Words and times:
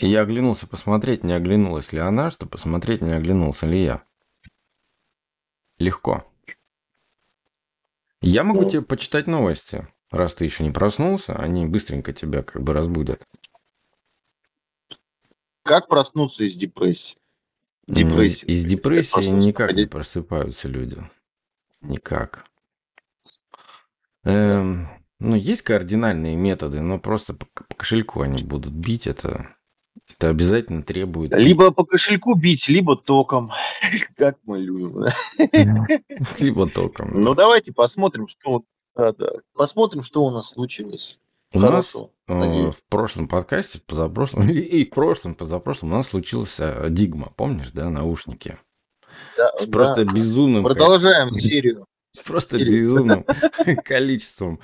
И 0.00 0.08
я 0.08 0.22
оглянулся 0.22 0.66
посмотреть, 0.66 1.24
не 1.24 1.34
оглянулась 1.34 1.92
ли 1.92 1.98
она, 1.98 2.30
что 2.30 2.46
посмотреть, 2.46 3.02
не 3.02 3.12
оглянулся 3.12 3.66
ли 3.66 3.84
я. 3.84 4.02
Легко. 5.78 6.29
Я 8.22 8.44
могу 8.44 8.64
тебе 8.64 8.82
почитать 8.82 9.26
новости, 9.26 9.88
раз 10.10 10.34
ты 10.34 10.44
еще 10.44 10.62
не 10.62 10.70
проснулся, 10.70 11.34
они 11.36 11.66
быстренько 11.66 12.12
тебя 12.12 12.42
как 12.42 12.62
бы 12.62 12.72
разбудят. 12.74 13.26
Как 15.62 15.88
проснуться 15.88 16.44
из 16.44 16.54
депрессии? 16.56 17.16
Депрессии. 17.86 18.46
Из, 18.46 18.64
из 18.64 18.64
депрессии 18.64 19.26
никак 19.30 19.72
не 19.72 19.86
просыпаются 19.86 20.68
люди. 20.68 20.98
Никак. 21.82 22.44
Эм, 24.24 24.88
ну, 25.18 25.34
есть 25.34 25.62
кардинальные 25.62 26.36
методы, 26.36 26.80
но 26.80 26.98
просто 26.98 27.34
по, 27.34 27.46
по 27.46 27.74
кошельку 27.74 28.20
они 28.20 28.42
будут 28.42 28.72
бить. 28.72 29.06
Это, 29.06 29.56
это 30.20 30.28
обязательно 30.28 30.82
требует... 30.82 31.32
Либо 31.34 31.70
по 31.70 31.84
кошельку 31.84 32.34
бить, 32.34 32.68
либо 32.68 32.94
током. 32.94 33.52
Как 34.18 34.36
мы 34.44 34.58
любим. 34.58 35.06
Либо 36.38 36.68
током. 36.68 37.08
Ну, 37.14 37.34
давайте 37.34 37.72
посмотрим, 37.72 38.26
что... 38.26 38.62
да. 38.94 39.14
Посмотрим, 39.54 40.02
что 40.02 40.22
у 40.22 40.30
нас 40.30 40.50
случилось. 40.50 41.18
У 41.54 41.58
нас 41.58 41.70
Хорошо, 41.70 42.10
э, 42.28 42.34
надеюсь. 42.34 42.74
в 42.74 42.84
прошлом 42.90 43.28
подкасте, 43.28 43.80
позапрошлом, 43.84 44.46
и- 44.50 44.84
в 44.84 44.90
прошлом, 44.90 45.34
позапрошлом 45.34 45.92
у 45.92 45.96
нас 45.96 46.08
случился 46.08 46.90
Дигма, 46.90 47.32
помнишь, 47.34 47.70
да, 47.72 47.88
наушники? 47.88 48.58
Да, 49.38 49.56
С 49.56 49.64
да. 49.64 49.72
просто 49.72 50.04
безумным... 50.04 50.62
Продолжаем 50.62 51.32
серию. 51.32 51.86
С 52.10 52.20
просто 52.20 52.58
Или- 52.58 52.70
безумным 52.70 53.24
количеством 53.84 54.60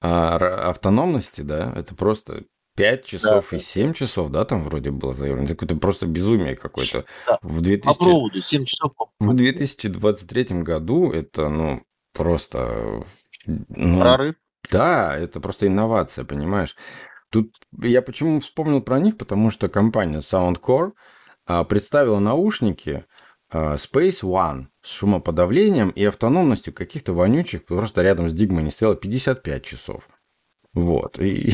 а, 0.00 0.70
автономности, 0.70 1.42
да, 1.42 1.74
это 1.76 1.94
просто 1.94 2.44
5 2.76 3.04
часов 3.04 3.48
Да, 3.50 3.56
и 3.56 3.60
7 3.60 3.92
часов, 3.92 4.30
да, 4.30 4.44
там 4.44 4.64
вроде 4.64 4.90
было 4.90 5.14
заявлено. 5.14 5.44
Это 5.44 5.54
какое-то 5.54 5.76
просто 5.76 6.06
безумие 6.06 6.56
какое-то. 6.56 7.04
Да. 7.26 7.38
В, 7.42 7.56
По 7.56 7.62
2000 7.62 7.98
проводу 7.98 8.40
7 8.40 8.64
часов. 8.64 8.92
в 9.18 9.34
2023 9.34 10.44
году 10.62 11.10
это, 11.12 11.48
ну, 11.48 11.82
просто... 12.12 13.04
ну, 13.46 14.00
Прорыв. 14.00 14.34
да, 14.70 15.16
это 15.16 15.40
просто 15.40 15.66
инновация, 15.66 16.24
понимаешь? 16.24 16.76
Тут 17.30 17.56
я 17.82 18.02
почему 18.02 18.40
вспомнил 18.40 18.80
про 18.80 18.98
них, 19.00 19.16
потому 19.18 19.50
что 19.50 19.68
компания 19.68 20.18
Soundcore 20.18 20.92
а, 21.46 21.64
представила 21.64 22.18
наушники 22.18 23.04
а, 23.50 23.74
Space 23.74 24.22
One 24.22 24.66
с 24.82 24.90
шумоподавлением 24.90 25.90
и 25.90 26.04
автономностью 26.04 26.72
каких-то 26.72 27.12
вонючих, 27.12 27.64
просто 27.66 28.02
рядом 28.02 28.28
с 28.28 28.32
Дигмой 28.32 28.62
не 28.64 28.70
стояло 28.70 28.96
55 28.96 29.64
часов. 29.64 30.08
Вот. 30.74 31.18
И 31.20 31.52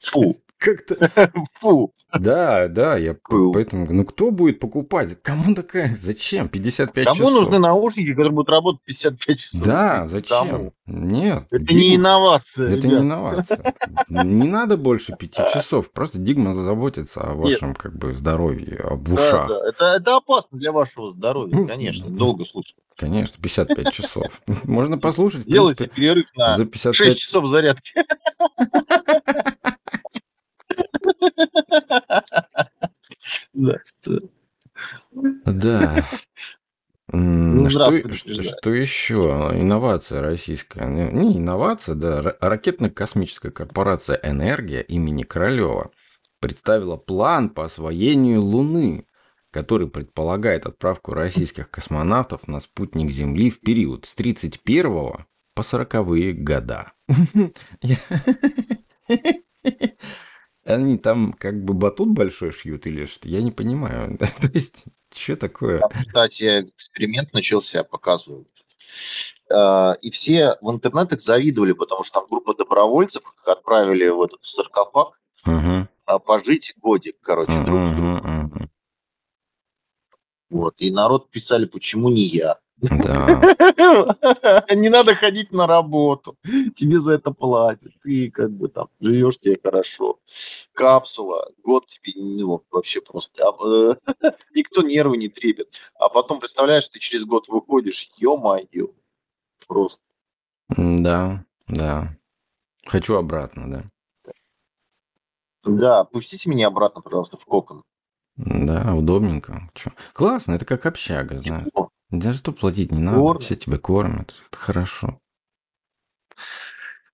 Фу. 0.00 0.32
как-то... 0.58 1.10
Фу. 1.60 1.92
Да, 2.18 2.68
да, 2.68 2.96
я 2.96 3.14
Фу. 3.22 3.52
поэтому... 3.52 3.86
Ну, 3.90 4.04
кто 4.04 4.30
будет 4.30 4.60
покупать? 4.60 5.22
Кому 5.22 5.54
такая? 5.54 5.94
Зачем? 5.94 6.48
55 6.48 7.04
Кому 7.04 7.16
часов? 7.18 7.32
нужны 7.34 7.58
наушники, 7.58 8.10
которые 8.12 8.32
будут 8.32 8.48
работать 8.48 8.80
55 8.86 9.38
часов? 9.38 9.62
Да, 9.62 10.06
зачем? 10.06 10.48
Кому? 10.50 10.72
Нет. 10.86 11.44
Это 11.50 11.64
Дигма- 11.64 11.74
не 11.78 11.96
инновация. 11.96 12.70
Это 12.70 12.86
не 12.86 12.92
ребят. 12.94 13.02
инновация. 13.04 13.74
Не 14.08 14.48
надо 14.48 14.78
больше 14.78 15.14
пяти 15.16 15.42
часов. 15.52 15.92
Просто 15.92 16.16
Дигма 16.18 16.54
заботится 16.54 17.20
о 17.20 17.34
вашем 17.34 17.74
как 17.74 17.94
бы 17.96 18.14
здоровье, 18.14 18.78
об 18.78 19.04
Да, 19.04 19.14
ушах. 19.14 19.48
да. 19.48 19.68
Это, 19.68 19.84
это 19.96 20.16
опасно 20.16 20.58
для 20.58 20.72
вашего 20.72 21.12
здоровья, 21.12 21.66
конечно. 21.66 22.08
Долго 22.08 22.46
слушать. 22.46 22.76
Конечно, 22.96 23.36
55 23.40 23.92
часов. 23.92 24.40
Можно 24.64 24.96
послушать, 24.98 25.44
Делайте 25.44 25.86
перерыв 25.88 26.26
на 26.36 26.56
за 26.56 26.64
6 26.64 26.72
55... 26.72 27.16
часов 27.18 27.48
зарядки. 27.48 27.92
Да. 35.44 36.04
Ну, 37.10 37.70
Что, 37.70 37.90
еще? 38.74 39.50
Инновация 39.54 40.20
российская. 40.20 40.86
Не 40.86 41.38
инновация, 41.38 41.94
да. 41.94 42.20
Ра- 42.20 42.36
Ракетно-космическая 42.40 43.50
корпорация 43.50 44.20
«Энергия» 44.22 44.82
имени 44.82 45.22
Королева 45.22 45.90
представила 46.40 46.96
план 46.96 47.50
по 47.50 47.64
освоению 47.64 48.42
Луны, 48.42 49.06
который 49.50 49.88
предполагает 49.88 50.66
отправку 50.66 51.14
российских 51.14 51.70
космонавтов 51.70 52.46
на 52.46 52.60
спутник 52.60 53.10
Земли 53.10 53.50
в 53.50 53.60
период 53.60 54.06
с 54.06 54.14
31 54.14 55.24
по 55.54 55.62
40 55.62 56.44
года. 56.44 56.92
Они 60.68 60.98
там 60.98 61.32
как 61.32 61.64
бы 61.64 61.72
батут 61.72 62.10
большой 62.10 62.52
шьют 62.52 62.86
или 62.86 63.06
что? 63.06 63.26
Я 63.26 63.40
не 63.40 63.50
понимаю. 63.50 64.18
То 64.18 64.50
есть, 64.52 64.84
что 65.10 65.34
такое? 65.36 65.78
Там, 65.78 65.90
кстати, 65.90 66.68
эксперимент 66.68 67.32
начался, 67.32 67.84
показывают. 67.84 68.48
А, 69.50 69.94
И 70.02 70.10
все 70.10 70.56
в 70.60 70.70
интернетах 70.70 71.22
завидовали, 71.22 71.72
потому 71.72 72.04
что 72.04 72.20
там 72.20 72.28
группа 72.28 72.54
добровольцев 72.54 73.22
отправили 73.46 74.08
в 74.08 74.22
этот 74.22 74.44
саркофаг 74.44 75.18
а, 76.04 76.18
пожить 76.18 76.74
годик, 76.76 77.16
короче, 77.22 77.62
друг 77.62 77.80
мгм. 77.80 78.70
Вот. 80.50 80.74
И 80.78 80.90
народ 80.90 81.30
писали, 81.30 81.64
почему 81.64 82.10
не 82.10 82.22
я. 82.22 82.56
Да. 82.80 83.40
Не 84.74 84.88
надо 84.88 85.14
ходить 85.14 85.52
на 85.52 85.66
работу. 85.66 86.36
Тебе 86.76 87.00
за 87.00 87.14
это 87.14 87.32
платят. 87.32 87.92
Ты 88.02 88.30
как 88.30 88.50
бы 88.52 88.68
там 88.68 88.88
живешь 89.00 89.38
тебе 89.38 89.58
хорошо. 89.62 90.18
Капсула. 90.74 91.50
Год 91.64 91.86
тебе 91.86 92.12
ну, 92.16 92.62
вообще 92.70 93.00
просто. 93.00 93.48
а, 93.48 93.96
Никто 94.54 94.82
нервы 94.82 95.16
не 95.16 95.28
трепет. 95.28 95.80
А 95.98 96.08
потом, 96.08 96.38
представляешь, 96.40 96.88
ты 96.88 96.98
через 97.00 97.24
год 97.24 97.48
выходишь, 97.48 98.08
ё-моё. 98.18 98.88
Просто. 99.68 100.02
Да, 100.70 101.44
да. 101.68 102.16
Хочу 102.86 103.16
обратно, 103.16 103.70
да. 103.70 104.32
Да, 105.64 106.04
пустите 106.04 106.48
меня 106.48 106.68
обратно, 106.68 107.00
пожалуйста, 107.02 107.36
в 107.36 107.44
кокон. 107.44 107.82
Да, 108.36 108.94
удобненько. 108.94 109.70
Чё? 109.74 109.90
Классно, 110.14 110.54
это 110.54 110.64
как 110.64 110.86
общага, 110.86 111.38
знаешь. 111.38 111.68
Даже 112.10 112.38
что 112.38 112.52
платить 112.52 112.90
не 112.92 113.02
надо, 113.02 113.18
Кормят. 113.18 113.42
все 113.42 113.56
тебя 113.56 113.78
кормят. 113.78 114.42
Это 114.48 114.56
хорошо. 114.56 115.20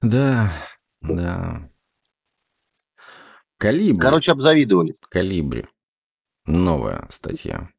Да, 0.00 0.52
да. 1.00 1.68
Калибри. 3.58 4.00
Короче, 4.00 4.32
обзавидовали. 4.32 4.94
Калибри. 5.08 5.66
Новая 6.46 7.06
статья. 7.10 7.70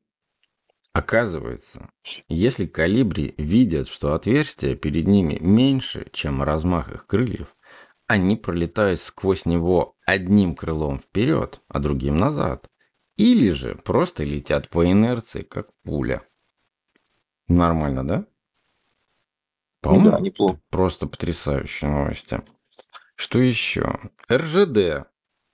Оказывается, 0.92 1.90
если 2.30 2.66
калибри 2.66 3.36
видят, 3.38 3.88
что 3.88 4.14
отверстие 4.14 4.76
перед 4.76 5.08
ними 5.08 5.38
меньше, 5.42 6.08
чем 6.12 6.42
размах 6.42 6.90
их 6.90 7.06
крыльев, 7.06 7.56
они 8.08 8.38
пролетают 8.38 9.00
сквозь 9.00 9.46
него 9.46 9.96
одним 10.06 10.56
крылом 10.56 11.00
вперед, 11.00 11.62
а 11.68 11.80
другим 11.80 12.18
назад. 12.18 12.70
Или 13.18 13.52
же 13.52 13.76
просто 13.76 14.24
летят 14.24 14.70
по 14.70 14.90
инерции, 14.90 15.42
как 15.44 15.68
пуля. 15.84 16.26
Нормально, 17.48 18.08
да? 18.08 18.18
Ну 18.18 18.26
По-моему, 19.82 20.12
да, 20.12 20.20
неплохо. 20.20 20.60
Просто 20.70 21.08
потрясающие 21.08 21.90
новости. 21.90 22.42
Что 23.16 23.40
еще? 23.40 24.00
РЖД. 24.32 25.08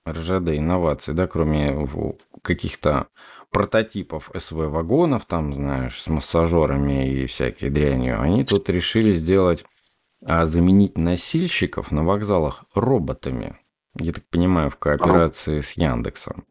РЖД 0.08 0.48
инновации, 0.56 1.12
да, 1.12 1.26
кроме 1.26 1.86
каких-то 2.42 3.06
прототипов 3.50 4.30
СВ-вагонов, 4.34 5.26
там, 5.26 5.54
знаешь, 5.54 6.00
с 6.00 6.08
массажерами 6.08 7.08
и 7.08 7.26
всякой 7.26 7.70
дрянью, 7.70 8.20
они 8.20 8.44
тут 8.44 8.68
решили 8.68 9.12
сделать, 9.12 9.64
а, 10.24 10.46
заменить 10.46 10.96
носильщиков 10.96 11.92
на 11.92 12.02
вокзалах 12.02 12.64
роботами. 12.74 13.56
Я 13.98 14.12
так 14.12 14.24
понимаю, 14.28 14.70
в 14.70 14.76
кооперации 14.76 15.60
с 15.60 15.72
Яндексом. 15.72 16.46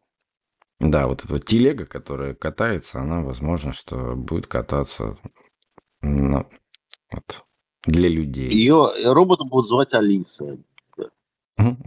Да, 0.82 1.06
вот 1.06 1.24
эта 1.24 1.34
вот 1.34 1.44
телега, 1.44 1.86
которая 1.86 2.34
катается, 2.34 3.00
она, 3.00 3.22
возможно, 3.22 3.72
что 3.72 4.16
будет 4.16 4.48
кататься 4.48 5.16
на- 6.02 6.46
вот, 7.12 7.44
для 7.86 8.08
людей. 8.08 8.50
Ее 8.50 8.88
робота 9.06 9.44
будут 9.44 9.68
звать 9.68 9.94
Алиса. 9.94 10.58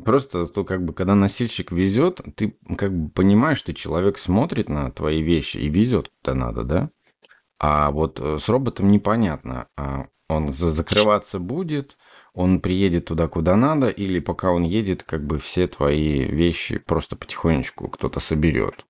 Просто 0.06 0.48
то, 0.48 0.64
как 0.64 0.86
бы, 0.86 0.94
когда 0.94 1.16
носильщик 1.16 1.72
везет, 1.72 2.22
ты 2.36 2.58
как 2.78 2.98
бы 2.98 3.10
понимаешь, 3.10 3.58
что 3.58 3.74
человек 3.74 4.18
смотрит 4.18 4.70
на 4.70 4.92
твои 4.92 5.22
вещи 5.22 5.58
и 5.58 5.70
везет 5.70 6.12
куда 6.24 6.36
надо, 6.36 6.64
да? 6.64 6.90
А 7.60 7.92
вот 7.92 8.20
э, 8.22 8.40
с 8.40 8.50
роботом 8.50 8.92
непонятно. 8.92 9.68
А 9.78 10.08
Он 10.30 10.54
за- 10.54 10.72
закрываться 10.72 11.40
будет, 11.40 11.98
он 12.36 12.60
приедет 12.60 13.06
туда, 13.06 13.30
куда 13.30 13.56
надо, 13.56 13.88
или 13.88 14.20
пока 14.20 14.52
он 14.52 14.64
едет, 14.64 15.04
как 15.04 15.26
бы 15.26 15.40
все 15.40 15.68
твои 15.68 16.26
вещи 16.26 16.78
просто 16.78 17.16
потихонечку 17.16 17.88
кто-то 17.88 18.20
соберет. 18.20 18.86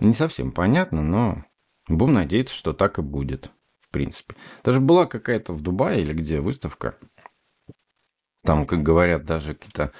Не 0.00 0.14
совсем 0.14 0.52
понятно, 0.52 1.02
но 1.02 1.44
будем 1.86 2.14
надеяться, 2.14 2.54
что 2.54 2.72
так 2.72 2.98
и 2.98 3.02
будет, 3.02 3.50
в 3.80 3.90
принципе. 3.90 4.34
Даже 4.64 4.80
была 4.80 5.04
какая-то 5.06 5.52
в 5.52 5.60
Дубае 5.60 6.00
или 6.00 6.14
где 6.14 6.40
выставка. 6.40 6.96
Там, 8.42 8.66
как 8.66 8.82
говорят, 8.82 9.24
даже 9.24 9.54
какие-то 9.54 9.92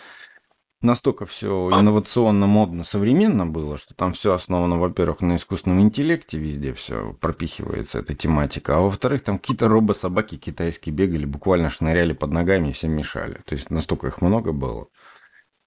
настолько 0.80 1.26
все 1.26 1.70
инновационно, 1.70 2.46
модно, 2.46 2.84
современно 2.84 3.46
было, 3.46 3.78
что 3.78 3.94
там 3.94 4.12
все 4.12 4.34
основано, 4.34 4.78
во-первых, 4.78 5.20
на 5.20 5.36
искусственном 5.36 5.80
интеллекте, 5.80 6.38
везде 6.38 6.72
все 6.74 7.14
пропихивается, 7.20 7.98
эта 7.98 8.14
тематика, 8.14 8.76
а 8.76 8.80
во-вторых, 8.80 9.22
там 9.22 9.38
какие-то 9.38 9.68
робо-собаки 9.68 10.36
китайские 10.36 10.94
бегали, 10.94 11.24
буквально 11.24 11.70
шныряли 11.70 12.12
под 12.12 12.32
ногами 12.32 12.68
и 12.68 12.72
всем 12.72 12.92
мешали. 12.92 13.40
То 13.44 13.54
есть 13.54 13.70
настолько 13.70 14.08
их 14.08 14.20
много 14.20 14.52
было. 14.52 14.88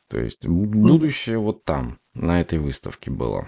То 0.10 0.20
есть 0.20 0.46
бу- 0.46 0.66
будущее 0.66 1.38
вот 1.38 1.66
там, 1.66 2.00
на 2.14 2.42
этой 2.42 2.60
выставке 2.60 3.12
было. 3.12 3.48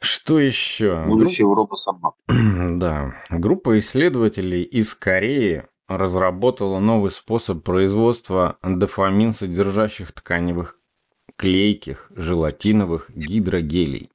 Что 0.00 0.40
еще? 0.40 1.04
Будущее 1.06 1.46
в 1.46 1.52
робособак. 1.52 2.14
Да, 2.78 3.14
группа 3.28 3.78
исследователей 3.78 4.62
из 4.62 4.94
Кореи 4.94 5.64
разработала 5.90 6.78
новый 6.78 7.10
способ 7.10 7.64
производства 7.64 8.56
дофамин 8.62 9.32
содержащих 9.32 10.12
тканевых 10.12 10.78
клейких 11.36 12.10
желатиновых 12.14 13.10
гидрогелей. 13.10 14.10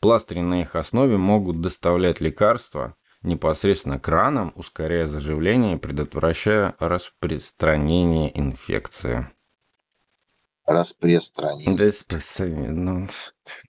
Пластыри 0.00 0.40
на 0.40 0.62
их 0.62 0.76
основе 0.76 1.16
могут 1.16 1.60
доставлять 1.60 2.20
лекарства 2.20 2.96
непосредственно 3.22 3.98
к 3.98 4.08
ранам, 4.08 4.52
ускоряя 4.56 5.06
заживление 5.06 5.74
и 5.74 5.78
предотвращая 5.78 6.74
распространение 6.78 8.36
инфекции. 8.38 9.28
Распространение. 10.64 11.76
Распространение. 11.76 12.70
Ну, 12.70 13.08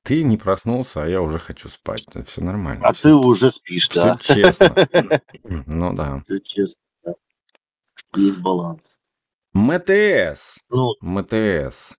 ты 0.04 0.24
не 0.24 0.38
проснулся, 0.38 1.04
а 1.04 1.08
я 1.08 1.22
уже 1.22 1.40
хочу 1.40 1.68
спать. 1.70 2.06
Все 2.28 2.42
нормально. 2.42 2.86
А 2.86 2.94
ты 2.94 3.14
уже 3.14 3.50
спишь, 3.50 3.90
Все 3.90 4.04
да? 4.04 4.18
честно. 4.20 4.76
Ну 5.66 5.94
да. 5.94 6.22
Все 6.26 6.40
честно. 6.40 6.82
Есть 8.16 8.38
баланс. 8.40 9.00
МТС. 9.54 10.60
Ну, 10.70 10.96
МТС. 11.02 11.96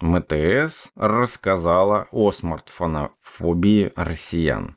МТС 0.00 0.90
рассказала 0.94 2.08
о 2.12 2.32
смартфонофобии 2.32 3.92
россиян. 3.96 4.76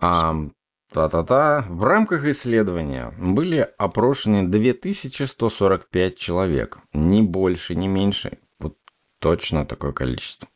А, 0.00 0.34
та-та-та. 0.92 1.64
В 1.68 1.84
рамках 1.84 2.24
исследования 2.24 3.12
были 3.18 3.68
опрошены 3.78 4.46
2145 4.46 6.16
человек. 6.16 6.78
Ни 6.92 7.22
больше, 7.22 7.74
ни 7.74 7.88
меньше. 7.88 8.38
Вот 8.58 8.76
точно 9.18 9.64
такое 9.64 9.92
количество. 9.92 10.48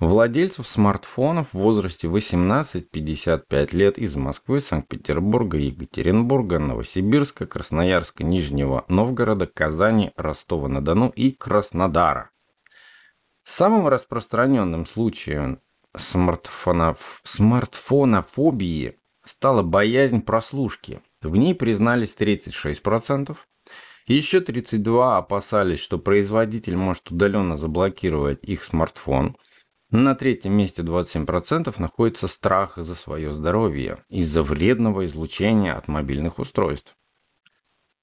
Владельцев 0.00 0.64
смартфонов 0.68 1.48
в 1.52 1.58
возрасте 1.58 2.06
18-55 2.06 3.74
лет 3.74 3.98
из 3.98 4.14
Москвы, 4.14 4.60
Санкт-Петербурга, 4.60 5.58
Екатеринбурга, 5.58 6.60
Новосибирска, 6.60 7.46
Красноярска, 7.46 8.22
Нижнего 8.22 8.84
Новгорода, 8.86 9.48
Казани, 9.48 10.12
Ростова-на-Дону 10.16 11.08
и 11.08 11.32
Краснодара. 11.32 12.30
Самым 13.44 13.88
распространенным 13.88 14.86
случаем 14.86 15.60
смартфоноф- 15.96 17.18
смартфонофобии 17.24 18.98
стала 19.24 19.64
боязнь 19.64 20.22
прослушки. 20.22 21.00
В 21.22 21.34
ней 21.34 21.56
признались 21.56 22.14
36%. 22.16 23.36
Еще 24.06 24.40
32 24.40 25.18
опасались, 25.18 25.80
что 25.80 25.98
производитель 25.98 26.76
может 26.76 27.10
удаленно 27.10 27.56
заблокировать 27.56 28.44
их 28.44 28.62
смартфон. 28.62 29.36
На 29.90 30.14
третьем 30.14 30.52
месте 30.52 30.82
27% 30.82 31.74
находится 31.80 32.28
страх 32.28 32.76
за 32.76 32.94
свое 32.94 33.32
здоровье 33.32 34.04
из-за 34.10 34.42
вредного 34.42 35.06
излучения 35.06 35.74
от 35.74 35.88
мобильных 35.88 36.38
устройств. 36.38 36.94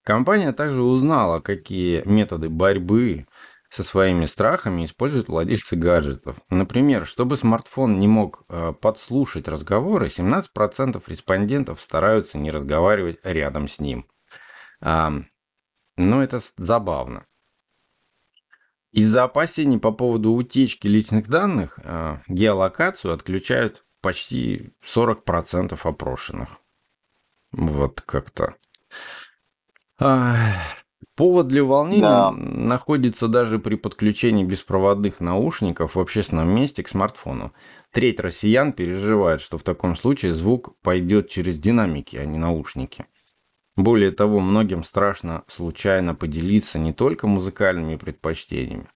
Компания 0.04 0.52
также 0.52 0.82
узнала, 0.82 1.42
какие 1.42 2.02
методы 2.06 2.50
борьбы 2.50 3.28
со 3.70 3.84
своими 3.84 4.26
страхами 4.26 4.86
используют 4.86 5.28
владельцы 5.28 5.76
гаджетов. 5.76 6.38
Например, 6.50 7.06
чтобы 7.06 7.38
смартфон 7.38 8.00
не 8.00 8.08
мог 8.08 8.46
э, 8.50 8.74
подслушать 8.74 9.48
разговоры, 9.48 10.08
17% 10.08 11.04
респондентов 11.06 11.82
стараются 11.82 12.40
не 12.40 12.50
разговаривать 12.50 13.20
рядом 13.24 13.68
с 13.68 13.80
ним. 13.80 14.08
А, 14.82 15.12
ну, 15.98 16.22
это 16.22 16.42
забавно. 16.58 17.26
Из-за 18.96 19.26
опасений 19.26 19.78
по 19.78 19.92
поводу 19.92 20.32
утечки 20.32 20.88
личных 20.88 21.28
данных 21.28 21.80
э, 21.84 22.18
геолокацию 22.30 23.14
отключают 23.14 23.84
почти 24.02 24.72
40% 24.86 25.78
опрошенных. 25.84 26.62
Вот 27.52 28.00
как-то. 28.00 28.56
Ах, 30.00 30.38
Повод 31.16 31.48
для 31.48 31.66
волнения 31.66 32.02
Да. 32.02 32.32
находится 32.32 33.28
даже 33.28 33.60
при 33.60 33.76
подключении 33.76 34.46
беспроводных 34.46 35.20
наушников 35.20 35.96
в 35.96 36.00
общественном 36.00 36.50
месте 36.56 36.82
к 36.82 36.88
смартфону. 36.88 37.52
Треть 37.92 38.22
россиян 38.22 38.72
переживает, 38.72 39.42
что 39.42 39.58
в 39.58 39.64
таком 39.64 39.98
случае 39.98 40.34
звук 40.34 40.78
пойдет 40.82 41.30
через 41.30 41.58
динамики, 41.58 42.16
а 42.16 42.26
не 42.26 42.38
наушники. 42.38 43.06
Более 43.76 44.12
того, 44.12 44.40
многим 44.40 44.84
страшно 44.84 45.44
случайно 45.48 46.16
поделиться 46.16 46.80
не 46.80 46.94
только 46.94 47.28
музыкальными 47.28 47.98
предпочтениями. 47.98 48.88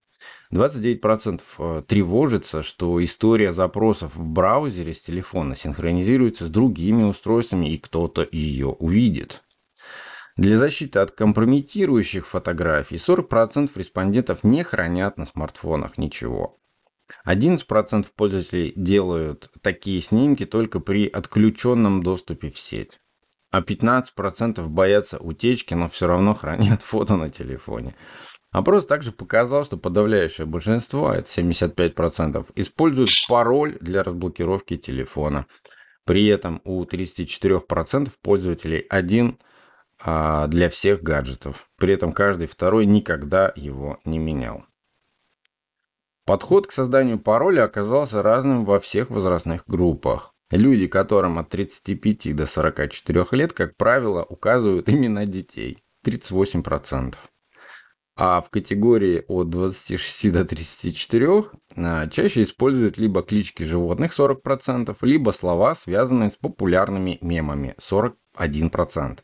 29% 0.54 1.42
э, 1.58 1.84
тревожится, 1.86 2.64
что 2.64 3.04
история 3.04 3.54
запросов 3.54 4.16
в 4.16 4.28
браузере 4.28 4.94
с 4.94 5.02
телефона 5.02 5.56
синхронизируется 5.56 6.46
с 6.46 6.50
другими 6.50 7.04
устройствами 7.04 7.72
и 7.72 7.78
кто-то 7.78 8.28
ее 8.32 8.68
увидит. 8.68 9.44
Для 10.38 10.58
защиты 10.58 11.00
от 11.00 11.12
компрометирующих 11.12 12.26
фотографий 12.26 12.96
40% 12.96 13.72
респондентов 13.76 14.44
не 14.44 14.64
хранят 14.64 15.18
на 15.18 15.26
смартфонах 15.26 15.98
ничего. 15.98 16.58
11% 17.28 18.08
пользователей 18.16 18.74
делают 18.76 19.52
такие 19.62 20.00
снимки 20.00 20.46
только 20.46 20.80
при 20.80 21.08
отключенном 21.08 22.02
доступе 22.02 22.50
в 22.50 22.58
сеть. 22.58 23.00
А 23.52 23.62
15% 23.62 24.68
боятся 24.68 25.18
утечки, 25.18 25.74
но 25.74 25.90
все 25.90 26.08
равно 26.08 26.36
хранят 26.36 26.82
фото 26.82 27.16
на 27.16 27.30
телефоне. 27.30 27.96
Опрос 28.52 28.86
также 28.86 29.12
показал, 29.12 29.64
что 29.64 29.78
подавляющее 29.78 30.48
большинство, 30.48 31.12
это 31.14 31.28
75%, 31.28 32.48
используют 32.56 33.10
пароль 33.28 33.78
для 33.80 34.04
разблокировки 34.04 34.78
телефона. 34.78 35.46
При 36.06 36.26
этом 36.26 36.60
у 36.64 36.84
34% 36.86 38.10
пользователей 38.24 38.80
один 38.90 39.38
а, 40.04 40.48
для 40.48 40.70
всех 40.70 41.04
гаджетов. 41.04 41.70
При 41.78 41.94
этом 41.94 42.14
каждый 42.14 42.48
второй 42.48 42.88
никогда 42.88 43.54
его 43.56 44.00
не 44.06 44.18
менял. 44.18 44.66
Подход 46.26 46.68
к 46.68 46.72
созданию 46.72 47.20
пароля 47.20 47.64
оказался 47.64 48.22
разным 48.22 48.66
во 48.66 48.80
всех 48.80 49.10
возрастных 49.10 49.64
группах. 49.68 50.34
Люди, 50.52 50.88
которым 50.88 51.38
от 51.38 51.50
35 51.50 52.36
до 52.36 52.48
44 52.48 53.26
лет, 53.32 53.54
как 53.54 53.78
правило, 53.78 54.24
указывают 54.24 54.90
имена 54.90 55.26
детей– 55.26 55.84
38%. 56.06 57.16
А 58.16 58.42
в 58.42 58.50
категории 58.50 59.24
от 59.28 59.50
26 59.50 60.34
до 60.34 60.44
34 60.44 61.44
а, 61.78 62.08
чаще 62.08 62.44
используют 62.44 62.98
либо 62.98 63.22
клички 63.22 63.64
животных 63.64 64.12
40%, 64.18 64.98
либо 65.02 65.32
слова, 65.32 65.76
связанные 65.76 66.30
с 66.32 66.36
популярными 66.36 67.20
мемами 67.22 67.76
41%. 67.80 69.20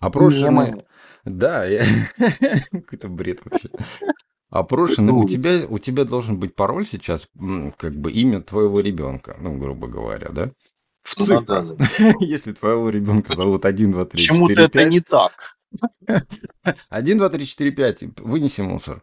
Опрошенные... 0.00 0.50
Мемами. 0.50 0.84
Да, 1.24 1.66
я... 1.66 1.84
какой-то 2.72 3.08
бред 3.08 3.42
вообще. 3.44 3.68
Опрошенный, 4.50 5.12
у 5.12 5.28
тебя, 5.28 5.66
у 5.68 5.78
тебя 5.78 6.04
должен 6.04 6.38
быть 6.38 6.54
пароль 6.54 6.86
сейчас, 6.86 7.28
как 7.76 7.94
бы 7.94 8.10
имя 8.10 8.40
твоего 8.40 8.80
ребенка, 8.80 9.36
ну, 9.40 9.58
грубо 9.58 9.88
говоря, 9.88 10.28
да? 10.30 10.50
В 11.02 11.18
Ну, 11.18 11.26
цифрах. 11.26 11.46
да, 11.46 11.62
да. 11.62 11.76
Если 12.20 12.52
твоего 12.52 12.88
ребенка 12.90 13.36
зовут 13.36 13.64
1, 13.64 13.92
2, 13.92 14.04
3, 14.06 14.10
Почему-то 14.10 14.54
4, 14.54 14.66
это 14.66 14.84
не 14.88 15.00
5. 15.00 15.08
так. 15.08 15.32
1, 16.88 17.18
2, 17.18 17.28
3, 17.28 17.46
4, 17.46 17.70
5. 17.72 18.02
Вынеси 18.20 18.60
мусор. 18.62 19.02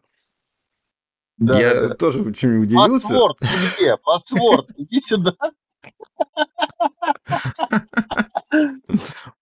Да, 1.38 1.60
Я 1.60 1.74
да, 1.74 1.88
да. 1.90 1.96
тоже 1.96 2.22
очень 2.24 2.58
удивился. 2.62 3.08
Паспорт, 3.08 3.38
где? 3.42 3.98
Паспорт, 3.98 4.70
иди 4.78 5.00
сюда. 5.02 5.36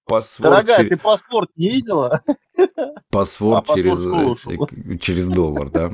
Паспорт, 0.06 0.50
Дорогая, 0.52 0.80
чер- 0.86 0.90
ты 0.90 0.98
паспорт 0.98 1.50
не 1.56 1.70
видела? 1.70 2.22
паспорт 3.10 3.70
А, 3.70 3.76
через, 3.76 3.92
паспорт 3.96 4.16
э, 4.22 4.26
слушал. 4.26 4.70
э, 4.72 4.98
через 4.98 5.28
доллар, 5.28 5.70
да? 5.70 5.92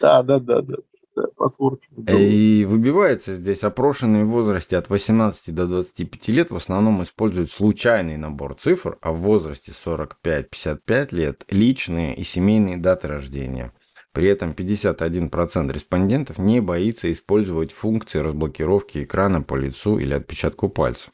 Да, 0.00 0.22
да, 0.22 0.38
да, 0.40 0.62
да. 0.62 0.74
паспорт. 1.36 1.80
И 2.08 2.66
выбивается 2.68 3.34
здесь 3.34 3.62
опрошенные 3.64 4.24
в 4.24 4.28
возрасте 4.30 4.76
от 4.76 4.88
18 4.90 5.54
до 5.54 5.66
25 5.66 6.28
лет 6.28 6.50
в 6.50 6.56
основном 6.56 7.02
используют 7.02 7.50
случайный 7.52 8.16
набор 8.16 8.54
цифр, 8.54 8.98
а 9.00 9.12
в 9.12 9.18
возрасте 9.18 9.72
45-55 9.72 11.14
лет 11.14 11.44
личные 11.50 12.14
и 12.16 12.22
семейные 12.24 12.76
даты 12.76 13.08
рождения. 13.08 13.72
При 14.16 14.28
этом 14.28 14.52
51% 14.52 15.70
респондентов 15.70 16.38
не 16.38 16.60
боится 16.60 17.12
использовать 17.12 17.72
функции 17.72 18.18
разблокировки 18.20 19.04
экрана 19.04 19.42
по 19.42 19.56
лицу 19.56 19.98
или 19.98 20.14
отпечатку 20.14 20.70
пальцев. 20.70 21.10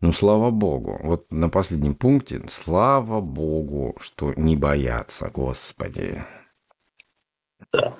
Ну, 0.00 0.14
слава 0.14 0.50
богу. 0.50 0.98
Вот 1.02 1.30
на 1.30 1.50
последнем 1.50 1.94
пункте, 1.94 2.42
слава 2.48 3.20
богу, 3.20 3.94
что 4.00 4.32
не 4.38 4.56
боятся, 4.56 5.30
господи. 5.30 6.24
Да. 7.74 7.98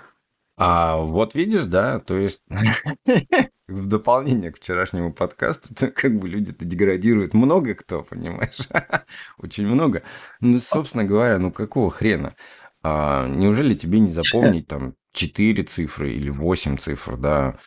А 0.57 0.97
вот 0.97 1.35
видишь, 1.35 1.65
да, 1.65 2.01
то 2.01 2.19
есть 2.19 2.43
в 3.69 3.87
дополнение 3.87 4.53
к 4.53 4.57
вчерашнему 4.59 5.13
подкасту, 5.13 5.75
как 5.95 6.19
бы 6.19 6.29
люди-то 6.29 6.65
деградируют 6.65 7.33
много 7.35 7.75
кто, 7.75 8.03
понимаешь? 8.03 8.69
Очень 9.39 9.67
много. 9.67 10.03
Ну, 10.41 10.61
собственно 10.61 11.05
говоря, 11.05 11.39
ну 11.39 11.51
какого 11.51 11.91
хрена? 11.91 12.35
А, 12.83 13.27
неужели 13.27 13.75
тебе 13.75 13.99
не 13.99 14.11
запомнить 14.11 14.67
там 14.67 14.95
4 15.13 15.63
цифры 15.65 16.13
или 16.13 16.31
8 16.31 16.77
цифр, 16.77 17.17
да, 17.17 17.59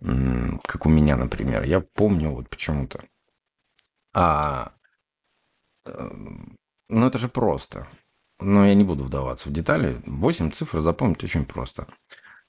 как 0.00 0.86
у 0.86 0.88
меня, 0.88 1.16
например. 1.16 1.62
Я 1.64 1.80
помню 1.80 2.30
вот 2.30 2.48
почему-то. 2.48 3.00
А, 4.12 4.72
э, 5.86 6.10
ну 6.88 7.06
это 7.06 7.18
же 7.18 7.28
просто. 7.28 7.86
Но 8.40 8.66
я 8.66 8.74
не 8.74 8.84
буду 8.84 9.04
вдаваться 9.04 9.48
в 9.48 9.52
детали. 9.52 10.02
8 10.06 10.50
цифр 10.50 10.80
запомнить 10.80 11.22
очень 11.22 11.44
просто. 11.44 11.86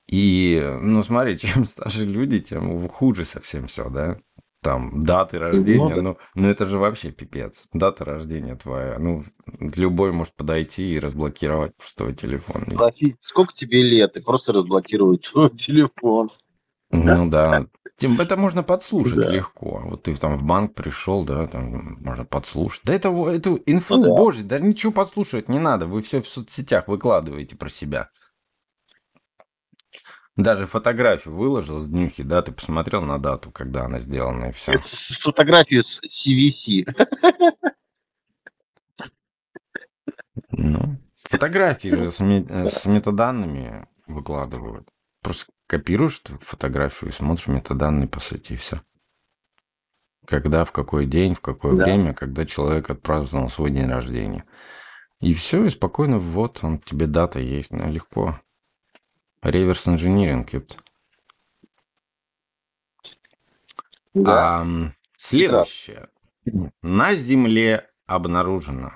И, 0.08 0.62
ну, 0.82 1.03
смотри, 1.03 1.38
чем 1.38 1.65
старше 1.65 2.05
люди, 2.05 2.39
тем 2.39 2.88
хуже 2.89 3.25
совсем 3.25 3.67
все, 3.67 3.89
да? 3.89 4.17
Там 4.63 5.03
даты 5.03 5.39
рождения, 5.39 6.01
ну, 6.01 6.17
ну 6.36 6.48
это 6.48 6.65
же 6.65 6.77
вообще 6.77 7.12
пипец. 7.12 7.67
Дата 7.74 8.05
рождения 8.05 8.55
твоя. 8.55 8.98
Ну, 8.98 9.25
любой 9.60 10.13
может 10.13 10.34
подойти 10.36 10.93
и 10.93 11.00
разблокировать 11.00 11.75
просто 11.75 12.03
твой 12.05 12.15
телефон. 12.15 12.65
Спросить, 12.72 13.17
сколько 13.20 13.53
тебе 13.53 13.84
лет, 13.84 14.15
и 14.15 14.22
просто 14.22 14.53
разблокировать 14.53 15.29
твой 15.32 15.50
телефон. 15.58 16.29
Ну 16.91 17.29
да. 17.29 17.65
Тем 17.98 18.20
это 18.20 18.38
можно 18.38 18.63
подслушать 18.63 19.15
Да. 19.15 19.29
легко. 19.32 19.82
Вот 19.86 20.03
ты 20.03 20.15
там 20.15 20.38
в 20.38 20.43
банк 20.43 20.74
пришел, 20.74 21.24
да, 21.24 21.46
там 21.48 21.98
можно 22.01 22.25
подслушать. 22.25 22.82
Да 22.86 22.93
это, 22.93 23.10
эту 23.29 23.60
инфу, 23.65 23.98
Ну 23.98 24.03
да. 24.03 24.15
боже, 24.15 24.43
да 24.43 24.60
ничего 24.60 24.91
подслушивать 24.91 25.48
не 25.48 25.60
надо. 25.60 25.86
Вы 25.86 26.01
все 26.01 26.22
в 26.22 26.27
соцсетях 26.27 26.88
выкладываете 26.88 27.55
про 27.55 27.70
себя. 27.70 28.10
Даже 30.36 30.66
фотографию 30.66 31.36
выложил 31.36 31.80
с 31.80 31.88
днюхи, 31.88 32.24
да, 32.24 32.42
ты 32.42 32.52
посмотрел 32.52 33.04
на 33.04 33.20
дату, 33.20 33.52
когда 33.52 33.86
она 33.86 34.00
сделана, 34.00 34.46
и 34.46 34.52
все. 34.52 34.75
С 34.78 35.20
фотографию 35.20 35.84
с 35.84 36.02
CVC. 36.04 36.86
Ну, 40.50 40.98
фотографии 41.16 41.90
же 41.90 42.12
с, 42.12 42.22
э, 42.22 42.70
с 42.70 42.86
метаданными 42.86 43.88
выкладывают. 44.08 44.90
Просто 45.22 45.46
копируешь 45.68 46.22
фотографию 46.42 47.12
и 47.12 47.13
смотришь 47.13 47.48
метаданные, 47.48 48.08
по 48.08 48.20
сути, 48.20 48.54
и 48.54 48.58
все. 48.58 48.82
Когда, 50.25 50.66
в 50.66 50.72
какой 50.72 51.06
день, 51.06 51.36
в 51.36 51.42
какое 51.42 51.75
Да. 51.78 51.86
время, 51.86 52.13
когда 52.13 52.46
человек 52.46 52.90
отпраздновал 52.90 53.50
свой 53.50 53.72
день 53.72 53.88
рождения. 53.88 54.46
И 55.22 55.34
все, 55.34 55.66
и 55.66 55.70
спокойно, 55.70 56.20
вот, 56.20 56.60
он, 56.63 56.80
тебе 56.80 57.08
дата 57.08 57.40
есть, 57.40 57.72
ну, 57.72 57.90
легко. 57.92 58.40
Реверс 59.44 59.88
инжиниринг, 59.88 60.54
ёпт. 60.54 60.78
Да. 64.14 64.62
А, 64.62 64.68
следующее. 65.18 66.08
На 66.82 67.16
Земле 67.16 67.90
обнаружено 68.06 68.94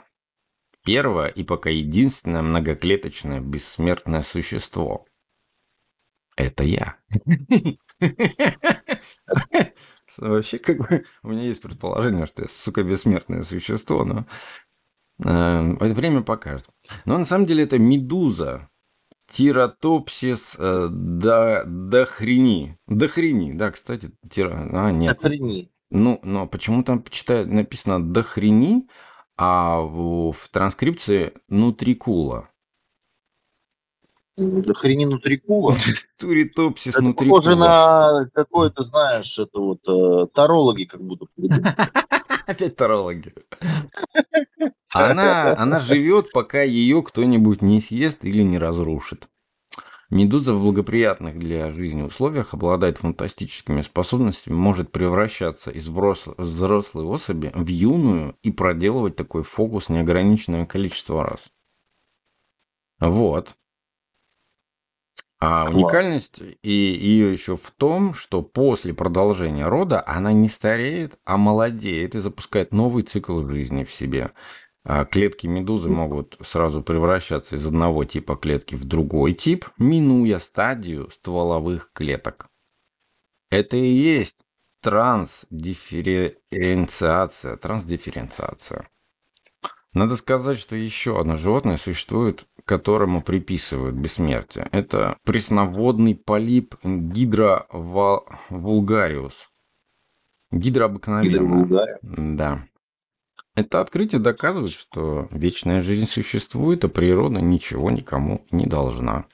первое 0.83 1.27
и 1.27 1.43
пока 1.43 1.69
единственное 1.69 2.41
многоклеточное 2.41 3.41
бессмертное 3.41 4.23
существо. 4.23 5.05
Это 6.37 6.63
я. 6.63 6.97
Вообще, 10.17 10.59
как 10.59 10.77
бы, 10.77 11.03
у 11.23 11.29
меня 11.29 11.43
есть 11.43 11.61
предположение, 11.61 12.25
что 12.25 12.43
я, 12.43 12.47
сука, 12.47 12.83
бессмертное 12.83 13.43
существо, 13.43 14.05
но 14.05 14.25
э, 15.23 15.75
это 15.75 15.93
время 15.93 16.21
покажет. 16.21 16.69
Но 17.05 17.17
на 17.17 17.25
самом 17.25 17.45
деле 17.47 17.65
это 17.65 17.77
медуза. 17.77 18.69
Тиратопсис 19.29 20.55
э, 20.57 20.87
до, 20.89 21.63
дохрени. 21.65 22.77
Дохрени, 22.87 23.53
да, 23.53 23.71
кстати, 23.71 24.11
тира... 24.29 24.69
А, 24.71 24.91
нет. 24.91 25.17
Охренеть. 25.17 25.71
Ну, 25.89 26.19
но 26.23 26.47
почему 26.47 26.83
там 26.83 27.03
читаю, 27.09 27.47
написано 27.47 28.03
дохрени, 28.03 28.87
а 29.37 29.79
в, 29.79 30.31
в 30.31 30.49
транскрипции 30.49 31.33
нутрикула. 31.47 32.49
Да 34.37 34.73
хрени 34.75 35.05
нутрикула. 35.05 35.73
Туритопсис 36.19 36.93
Это 36.93 37.01
нутрикула. 37.03 37.39
похоже 37.39 37.55
на 37.55 38.29
какое-то, 38.33 38.83
знаешь, 38.83 39.39
это 39.39 39.59
вот 39.59 39.79
э, 39.87 40.27
тарологи 40.33 40.83
как 40.83 41.01
будто. 41.01 41.25
Опять 42.45 42.75
тарологи. 42.75 43.33
Она, 44.97 45.55
она 45.57 45.79
живет, 45.79 46.31
пока 46.31 46.61
ее 46.61 47.03
кто-нибудь 47.03 47.61
не 47.61 47.81
съест 47.81 48.25
или 48.25 48.43
не 48.43 48.57
разрушит. 48.57 49.27
Медуза 50.09 50.53
в 50.53 50.61
благоприятных 50.61 51.37
для 51.37 51.69
жизни 51.71 52.01
условиях 52.01 52.53
обладает 52.53 52.97
фантастическими 52.97 53.81
способностями, 53.81 54.55
может 54.55 54.91
превращаться 54.91 55.69
из 55.69 55.89
взрос- 55.89 56.33
взрослой 56.37 57.03
особи 57.03 57.51
в 57.53 57.67
юную 57.67 58.37
и 58.41 58.51
проделывать 58.51 59.17
такой 59.17 59.43
фокус 59.43 59.89
неограниченное 59.89 60.65
количество 60.65 61.25
раз. 61.25 61.49
Вот. 62.99 63.55
А 65.39 65.65
Класс. 65.65 65.75
уникальность 65.75 66.41
и 66.63 66.71
ее 66.71 67.31
еще 67.31 67.57
в 67.57 67.69
том, 67.71 68.15
что 68.15 68.41
после 68.41 68.93
продолжения 68.93 69.67
рода 69.67 70.03
она 70.07 70.31
не 70.31 70.47
стареет, 70.47 71.19
а 71.25 71.37
молодеет 71.37 72.15
и 72.15 72.19
запускает 72.19 72.73
новый 72.73 73.03
цикл 73.03 73.41
жизни 73.41 73.83
в 73.83 73.91
себе. 73.91 74.31
А 74.89 75.03
Клетки 75.03 75.47
медузы 75.47 75.89
могут 75.89 76.37
сразу 76.45 76.81
превращаться 76.81 77.57
из 77.57 77.67
одного 77.67 78.05
типа 78.05 78.37
клетки 78.37 78.75
в 78.75 78.85
другой 78.85 79.33
тип, 79.33 79.65
минуя 79.77 80.39
стадию 80.39 81.11
стволовых 81.11 81.91
клеток. 81.91 82.47
Это 83.51 83.75
и 83.75 83.85
есть 83.85 84.45
трансдифференциация. 84.81 87.57
Трансдифференциация. 87.57 88.87
Надо 89.91 90.15
сказать, 90.15 90.57
что 90.57 90.77
еще 90.77 91.19
одно 91.19 91.35
животное 91.35 91.75
существует, 91.75 92.47
которому 92.63 93.21
приписывают 93.21 93.95
бессмертие. 93.95 94.69
Это 94.71 95.17
пресноводный 95.25 96.15
полип 96.15 96.75
гидровулгариус. 96.85 99.49
Гидра 100.51 100.85
обыкновенная. 100.85 101.39
Гидровулгария. 101.39 101.99
Да. 102.01 102.65
Это 103.57 103.81
открытие 103.81 104.21
доказывает, 104.21 104.71
что 104.71 105.27
вечная 105.31 105.81
жизнь 105.81 106.05
существует, 106.05 106.83
а 106.83 106.89
природа 106.89 107.41
ничего 107.41 107.89
никому 107.89 108.45
не 108.51 108.67
должна. 108.67 109.25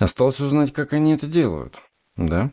Осталось 0.00 0.40
узнать, 0.40 0.72
как 0.72 0.92
они 0.92 1.12
это 1.12 1.28
делают. 1.28 1.80
Да? 2.16 2.50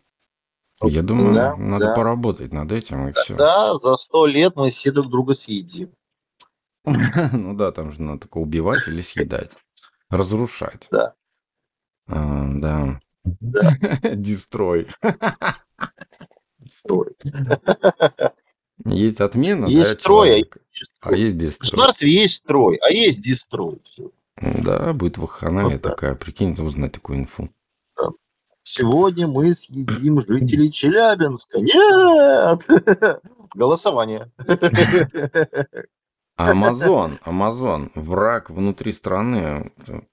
Я 0.84 1.02
думаю, 1.02 1.34
Да, 1.34 1.56
надо 1.56 1.88
да. 1.88 1.96
поработать 1.96 2.54
над 2.54 2.72
этим, 2.72 3.08
и 3.08 3.14
все. 3.14 3.36
Да, 3.36 3.76
за 3.80 3.96
сто 3.96 4.28
лет 4.28 4.56
мы 4.56 4.70
все 4.70 4.92
друг 4.92 5.10
друга 5.10 5.34
съедим. 5.34 5.92
Ну 7.34 7.56
да, 7.56 7.72
там 7.72 7.92
же 7.92 8.04
надо 8.04 8.20
только 8.20 8.38
убивать 8.38 8.88
или 8.88 9.02
съедать. 9.02 9.50
Разрушать. 10.12 10.88
Да. 10.92 11.16
А, 12.08 12.46
да. 12.54 13.00
Да. 13.24 13.72
Дестрой. 14.14 14.90
Есть 18.86 19.22
отмена, 19.22 19.66
Есть 19.66 19.94
да, 19.96 20.00
строй, 20.00 20.28
а 20.28 20.32
человека, 20.32 20.60
есть 20.74 20.94
а 21.02 21.16
есть 21.16 21.36
В 21.36 21.40
дестрой. 21.40 21.72
государстве 21.72 22.12
есть 22.12 22.34
строй, 22.36 22.76
а 22.78 22.90
есть 22.92 23.22
дестрой. 23.22 23.82
Всё. 23.86 24.12
Да, 24.40 24.94
будет 24.94 25.18
вахханалия 25.18 25.74
Вот 25.76 25.82
так. 25.82 25.96
такая. 25.96 26.16
Прикинь, 26.16 26.54
узнать 26.62 26.92
такую 26.92 27.20
инфу. 27.20 27.50
Сегодня 28.64 29.28
мы 29.28 29.54
съедим 29.54 30.22
жителей 30.28 30.72
Челябинска. 30.72 31.60
Нет! 31.60 33.22
Голосование. 33.56 34.30
Амазон, 36.36 37.20
Амазон, 37.24 37.92
враг 37.96 38.50
внутри 38.50 38.92
страны, 38.92 39.72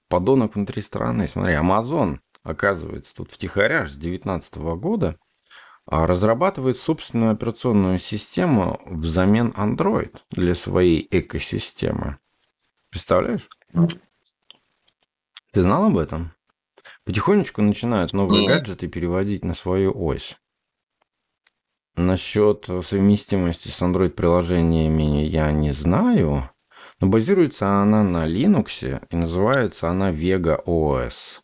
подонок 0.09 0.55
внутри 0.55 0.81
страны. 0.81 1.27
Смотри, 1.27 1.53
Амазон, 1.53 2.21
оказывается, 2.43 3.13
тут 3.13 3.29
втихаря 3.29 3.85
с 3.85 3.95
2019 3.95 4.55
года 4.79 5.17
а, 5.19 5.24
разрабатывает 5.87 6.77
собственную 6.77 7.31
операционную 7.31 7.99
систему 7.99 8.81
взамен 8.85 9.53
Android 9.55 10.15
для 10.31 10.55
своей 10.55 11.07
экосистемы. 11.11 12.17
Представляешь? 12.89 13.49
Ты 15.51 15.61
знал 15.61 15.85
об 15.85 15.97
этом? 15.97 16.35
потихонечку 17.05 17.61
начинают 17.61 18.13
новые 18.13 18.41
Не. 18.41 18.47
гаджеты 18.47 18.87
переводить 18.87 19.45
на 19.45 19.53
свою 19.53 19.93
ось. 19.95 20.35
Насчет 21.95 22.67
совместимости 22.83 23.69
с 23.69 23.81
Android-приложениями 23.81 25.23
я 25.23 25.51
не 25.51 25.71
знаю, 25.71 26.49
но 26.99 27.07
базируется 27.07 27.81
она 27.81 28.03
на 28.03 28.27
Linux 28.27 29.01
и 29.09 29.15
называется 29.15 29.89
она 29.89 30.11
Vega 30.11 30.61
OS. 30.65 31.41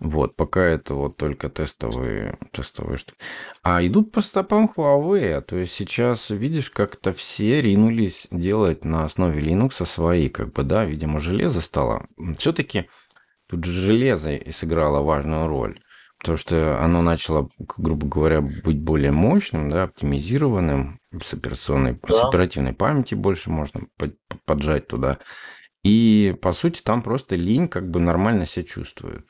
Вот, 0.00 0.36
пока 0.36 0.62
это 0.62 0.94
вот 0.94 1.16
только 1.16 1.48
тестовые, 1.48 2.38
тестовые 2.52 2.98
штуки. 2.98 3.18
А 3.62 3.84
идут 3.84 4.12
по 4.12 4.22
стопам 4.22 4.70
Huawei. 4.74 5.40
То 5.40 5.56
есть 5.56 5.72
сейчас, 5.72 6.30
видишь, 6.30 6.70
как-то 6.70 7.12
все 7.12 7.60
ринулись 7.60 8.28
делать 8.30 8.84
на 8.84 9.04
основе 9.04 9.40
Linux 9.42 9.84
свои, 9.84 10.28
как 10.28 10.52
бы, 10.52 10.62
да, 10.62 10.84
видимо, 10.84 11.18
железо 11.18 11.60
стало. 11.60 12.06
Все-таки 12.36 12.88
тут 13.48 13.64
же 13.64 13.72
железо 13.72 14.34
и 14.34 14.52
сыграло 14.52 15.02
важную 15.02 15.48
роль. 15.48 15.80
Потому 16.20 16.38
что 16.38 16.80
оно 16.80 17.02
начало, 17.02 17.48
грубо 17.58 18.06
говоря, 18.06 18.40
быть 18.40 18.80
более 18.80 19.12
мощным, 19.12 19.70
да, 19.70 19.84
оптимизированным, 19.84 21.00
с 21.22 21.32
операционной, 21.34 21.98
с 22.08 22.08
Да. 22.08 22.28
оперативной 22.28 22.72
памяти 22.72 23.14
больше 23.14 23.50
можно 23.50 23.82
под- 23.96 24.16
поджать 24.44 24.86
туда. 24.86 25.18
И, 25.84 26.36
по 26.40 26.52
сути, 26.52 26.82
там 26.82 27.02
просто 27.02 27.34
линь 27.36 27.68
как 27.68 27.90
бы 27.90 28.00
нормально 28.00 28.46
себя 28.46 28.64
чувствует. 28.64 29.26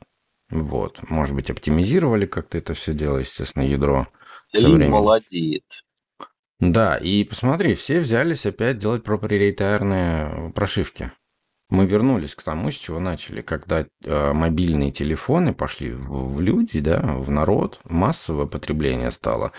Вот. 0.51 1.09
Может 1.11 1.35
быть, 1.35 1.51
оптимизировали 1.51 2.27
как-то 2.27 2.59
это 2.59 2.75
все 2.75 2.95
дело, 2.95 3.19
естественно, 3.19 3.63
ядро. 3.63 4.09
со 4.55 4.69
временем. 4.69 4.93
молодеет. 4.93 5.65
Да, 6.61 6.97
и 6.97 7.23
посмотри, 7.25 7.75
все 7.75 8.01
взялись 8.01 8.47
опять 8.47 8.79
делать 8.79 9.05
проприетарные 9.05 10.51
прошивки. 10.55 11.13
Мы 11.71 11.87
вернулись 11.87 12.35
к 12.35 12.43
тому, 12.43 12.71
с 12.71 12.79
чего 12.79 12.99
начали, 12.99 13.43
когда 13.43 13.87
э, 14.03 14.33
мобильные 14.33 14.91
телефоны 14.91 15.53
пошли 15.53 15.93
в, 15.93 16.35
в 16.35 16.41
люди, 16.41 16.81
да, 16.81 17.01
в 17.01 17.31
народ, 17.31 17.79
массовое 17.85 18.47
потребление 18.47 19.11
стало. 19.11 19.53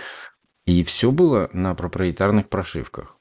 И 0.65 0.84
все 0.84 1.12
было 1.12 1.50
на 1.53 1.75
проприетарных 1.75 2.50
прошивках. 2.50 3.17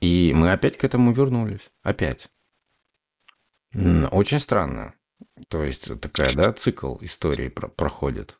И 0.00 0.32
мы 0.34 0.52
опять 0.52 0.78
к 0.78 0.84
этому 0.84 1.12
вернулись. 1.12 1.70
Опять. 1.82 2.28
Очень 3.74 4.38
странно. 4.38 4.94
То 5.48 5.62
есть 5.64 6.00
такая, 6.00 6.32
да, 6.34 6.52
цикл 6.52 6.96
истории 7.00 7.48
про- 7.48 7.68
проходит. 7.68 8.38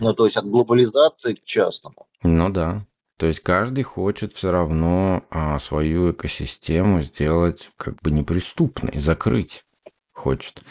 Ну, 0.00 0.12
то 0.14 0.26
есть 0.26 0.36
от 0.36 0.46
глобализации 0.46 1.34
к 1.34 1.44
частному. 1.44 2.08
Ну 2.22 2.50
да. 2.50 2.86
То 3.18 3.26
есть 3.26 3.40
каждый 3.40 3.84
хочет 3.84 4.32
все 4.32 4.50
равно 4.50 5.24
а, 5.30 5.58
свою 5.60 6.10
экосистему 6.10 7.02
сделать 7.02 7.70
как 7.76 8.00
бы 8.02 8.10
неприступной, 8.10 8.98
закрыть 8.98 9.64
хочет. 10.12 10.62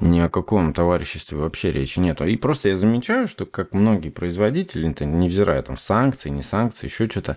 Ни 0.00 0.18
о 0.20 0.28
каком 0.28 0.72
товариществе 0.72 1.38
вообще 1.38 1.70
речи 1.70 2.00
нету. 2.00 2.24
И 2.24 2.36
просто 2.36 2.70
я 2.70 2.76
замечаю, 2.76 3.28
что 3.28 3.46
как 3.46 3.72
многие 3.74 4.10
производители, 4.10 4.86
невзирая 5.04 5.62
там 5.62 5.76
санкции, 5.76 6.30
не 6.30 6.42
санкции, 6.42 6.86
еще 6.86 7.08
что-то, 7.08 7.36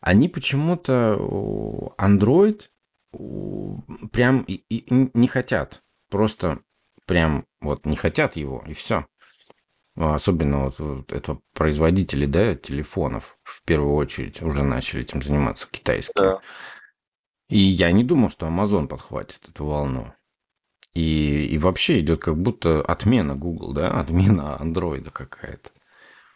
они 0.00 0.28
почему-то 0.28 1.94
Android 1.98 2.62
прям 4.12 4.42
и- 4.42 4.64
и 4.70 5.10
не 5.14 5.28
хотят. 5.28 5.82
Просто 6.14 6.60
прям 7.06 7.44
вот 7.60 7.86
не 7.86 7.96
хотят 7.96 8.36
его, 8.36 8.62
и 8.68 8.72
все. 8.72 9.04
А, 9.96 10.14
Особенно 10.14 10.66
вот, 10.66 10.78
вот 10.78 11.12
это 11.12 11.40
производители, 11.54 12.24
да, 12.24 12.54
телефонов 12.54 13.36
в 13.42 13.64
первую 13.64 13.94
очередь 13.94 14.40
уже 14.40 14.62
начали 14.62 15.02
этим 15.02 15.20
заниматься 15.20 15.66
китайские. 15.68 16.24
Да. 16.24 16.40
И 17.48 17.58
я 17.58 17.90
не 17.90 18.04
думал, 18.04 18.30
что 18.30 18.46
Amazon 18.46 18.86
подхватит 18.86 19.40
эту 19.48 19.64
волну. 19.64 20.12
И, 20.92 21.46
и 21.46 21.58
вообще 21.58 21.98
идет 21.98 22.20
как 22.20 22.40
будто 22.40 22.80
отмена 22.80 23.34
Google, 23.34 23.72
да, 23.72 23.90
отмена 24.00 24.56
андроида 24.60 25.10
какая-то. 25.10 25.70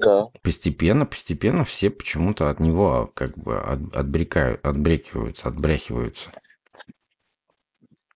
Да. 0.00 0.26
Постепенно, 0.42 1.06
постепенно 1.06 1.62
все 1.62 1.90
почему-то 1.90 2.50
от 2.50 2.58
него 2.58 3.12
как 3.14 3.38
бы 3.38 3.60
от- 3.60 3.94
отбрекают, 3.94 4.66
отбрекиваются, 4.66 5.46
отбрехиваются. 5.46 6.30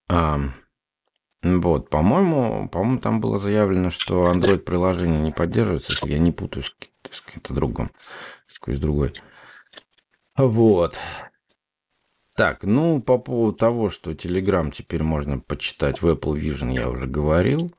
А, 0.09 0.41
вот, 1.43 1.91
по-моему, 1.91 2.69
по-моему, 2.69 3.01
там 3.01 3.21
было 3.21 3.39
заявлено, 3.39 3.91
что 3.91 4.33
Android-приложение 4.33 5.21
не 5.21 5.33
поддерживается, 5.33 5.93
если 5.93 6.13
я 6.13 6.19
не 6.19 6.33
путаю 6.33 6.65
с, 6.65 6.71
ки- 6.71 6.91
с 7.11 7.21
каким-то 7.21 7.53
другом, 7.55 7.91
с 8.47 8.59
какой-то 8.59 8.81
другой. 8.81 9.15
Вот. 10.37 10.99
Так, 12.37 12.63
ну, 12.65 13.03
по 13.03 13.19
поводу 13.19 13.57
того, 13.57 13.91
что 13.91 14.13
Telegram 14.13 14.71
теперь 14.71 15.03
можно 15.03 15.39
почитать 15.39 16.01
в 16.01 16.07
Apple 16.09 16.41
Vision, 16.41 16.73
я 16.73 16.89
уже 16.89 17.07
говорил. 17.07 17.75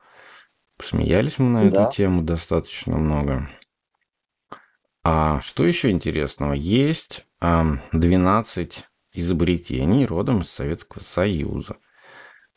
Посмеялись 0.76 1.38
мы 1.38 1.48
на 1.50 1.70
Да. 1.70 1.84
эту 1.86 1.96
тему 1.96 2.22
достаточно 2.22 2.96
много. 2.96 3.48
А 5.02 5.40
что 5.40 5.64
еще 5.64 5.90
интересного? 5.90 6.52
Есть 6.52 7.26
ам, 7.40 7.80
12 7.92 8.86
изобретений 9.12 10.06
родом 10.06 10.42
из 10.42 10.50
Советского 10.50 11.02
Союза, 11.02 11.76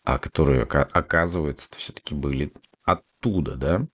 а 0.08 0.20
которые, 0.20 0.64
ока- 0.64 0.88
оказывается, 0.94 1.68
все-таки 1.76 2.16
были 2.16 2.54
оттуда, 2.86 3.56
да? 3.56 3.88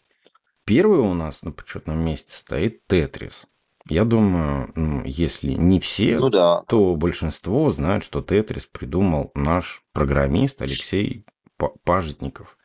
Первый 0.64 1.00
у 1.00 1.16
нас 1.16 1.42
на 1.42 1.52
почетном 1.52 2.06
месте 2.06 2.38
стоит 2.38 2.86
Тетрис. 2.86 3.48
Я 3.90 4.06
думаю, 4.06 4.72
ну, 4.76 5.02
если 5.06 5.54
не 5.54 5.80
все, 5.80 6.20
Ну 6.20 6.30
да. 6.30 6.62
то 6.68 6.96
большинство 6.96 7.72
знают, 7.72 8.04
что 8.04 8.22
Тетрис 8.22 8.68
придумал 8.68 9.32
наш 9.34 9.82
программист 9.92 10.62
Алексей 10.62 11.26
Па- 11.58 11.72
Пажитников. 11.84 12.60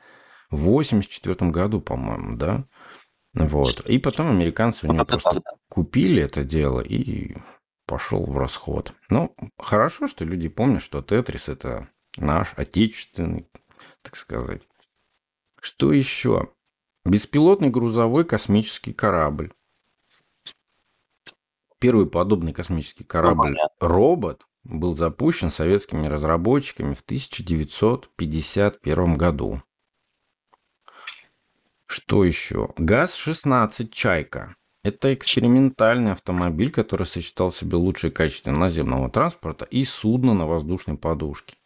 В 0.50 0.58
84 0.64 1.50
году, 1.50 1.80
по-моему, 1.80 2.36
да? 2.36 2.66
Вот. 3.32 3.80
И 3.88 3.96
потом 3.98 4.28
американцы 4.28 4.86
у 4.86 4.92
него 4.92 5.06
просто 5.06 5.40
купили 5.70 6.22
это 6.22 6.44
дело 6.44 6.80
и 6.80 7.34
пошел 7.86 8.26
в 8.26 8.36
расход. 8.36 8.92
Ну, 9.08 9.34
хорошо, 9.56 10.06
что 10.06 10.26
люди 10.26 10.50
помнят, 10.50 10.82
что 10.82 11.00
Тетрис 11.00 11.48
это 11.48 11.88
наш 12.20 12.54
отечественный, 12.56 13.48
так 14.02 14.16
сказать. 14.16 14.62
Что 15.60 15.92
еще? 15.92 16.52
Беспилотный 17.04 17.70
грузовой 17.70 18.24
космический 18.24 18.92
корабль. 18.92 19.52
Первый 21.78 22.06
подобный 22.06 22.52
космический 22.52 23.04
корабль 23.04 23.54
понятно. 23.54 23.88
«Робот» 23.88 24.44
был 24.64 24.96
запущен 24.96 25.50
советскими 25.50 26.06
разработчиками 26.06 26.92
в 26.94 27.00
1951 27.00 29.16
году. 29.16 29.62
Что 31.86 32.24
еще? 32.24 32.74
ГАЗ-16 32.76 33.88
«Чайка». 33.88 34.56
Это 34.84 35.14
экспериментальный 35.14 36.12
автомобиль, 36.12 36.70
который 36.70 37.06
сочетал 37.06 37.50
в 37.50 37.56
себе 37.56 37.76
лучшие 37.76 38.10
качества 38.10 38.50
наземного 38.50 39.08
транспорта 39.10 39.64
и 39.64 39.84
судна 39.84 40.34
на 40.34 40.46
воздушной 40.46 40.98
подушке. 40.98 41.56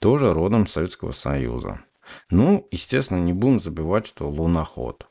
Тоже 0.00 0.32
родом 0.32 0.66
Советского 0.66 1.12
Союза. 1.12 1.82
Ну, 2.30 2.66
естественно, 2.70 3.18
не 3.18 3.34
будем 3.34 3.60
забывать, 3.60 4.06
что 4.06 4.28
луноход. 4.28 5.06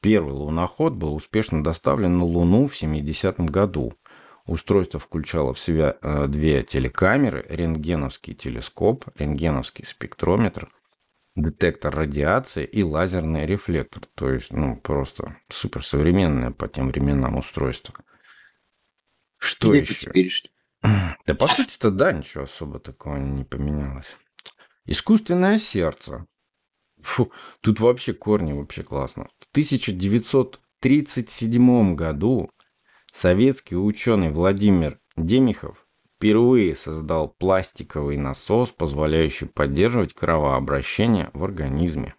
Первый 0.00 0.32
луноход 0.32 0.94
был 0.94 1.14
успешно 1.14 1.62
доставлен 1.62 2.18
на 2.18 2.24
Луну 2.24 2.66
в 2.66 2.74
70-м 2.74 3.46
году. 3.46 3.94
Устройство 4.46 4.98
включало 4.98 5.54
в 5.54 5.60
себя 5.60 5.96
э, 6.00 6.26
две 6.26 6.62
телекамеры, 6.62 7.46
рентгеновский 7.48 8.34
телескоп, 8.34 9.04
рентгеновский 9.16 9.84
спектрометр, 9.84 10.68
детектор 11.36 11.94
радиации 11.94 12.64
и 12.64 12.82
лазерный 12.82 13.46
рефлектор. 13.46 14.02
То 14.14 14.30
есть, 14.30 14.52
ну, 14.52 14.76
просто 14.76 15.36
суперсовременное 15.50 16.50
по 16.50 16.66
тем 16.68 16.88
временам 16.88 17.36
устройство. 17.36 17.94
Что 19.38 19.70
Где 19.70 19.80
еще? 19.80 20.10
Да, 21.26 21.34
по 21.36 21.46
сути-то, 21.46 21.90
да, 21.90 22.12
ничего 22.12 22.44
особо 22.44 22.80
такого 22.80 23.16
не 23.16 23.44
поменялось. 23.44 24.16
Искусственное 24.84 25.58
сердце. 25.58 26.26
Фу, 27.00 27.30
тут 27.60 27.78
вообще 27.80 28.12
корни 28.12 28.52
вообще 28.52 28.82
классно. 28.82 29.30
В 29.38 29.46
1937 29.52 31.94
году 31.94 32.50
советский 33.12 33.76
ученый 33.76 34.30
Владимир 34.30 34.98
Демихов 35.16 35.86
впервые 36.16 36.74
создал 36.74 37.28
пластиковый 37.28 38.16
насос, 38.16 38.70
позволяющий 38.70 39.46
поддерживать 39.46 40.14
кровообращение 40.14 41.30
в 41.32 41.44
организме. 41.44 42.16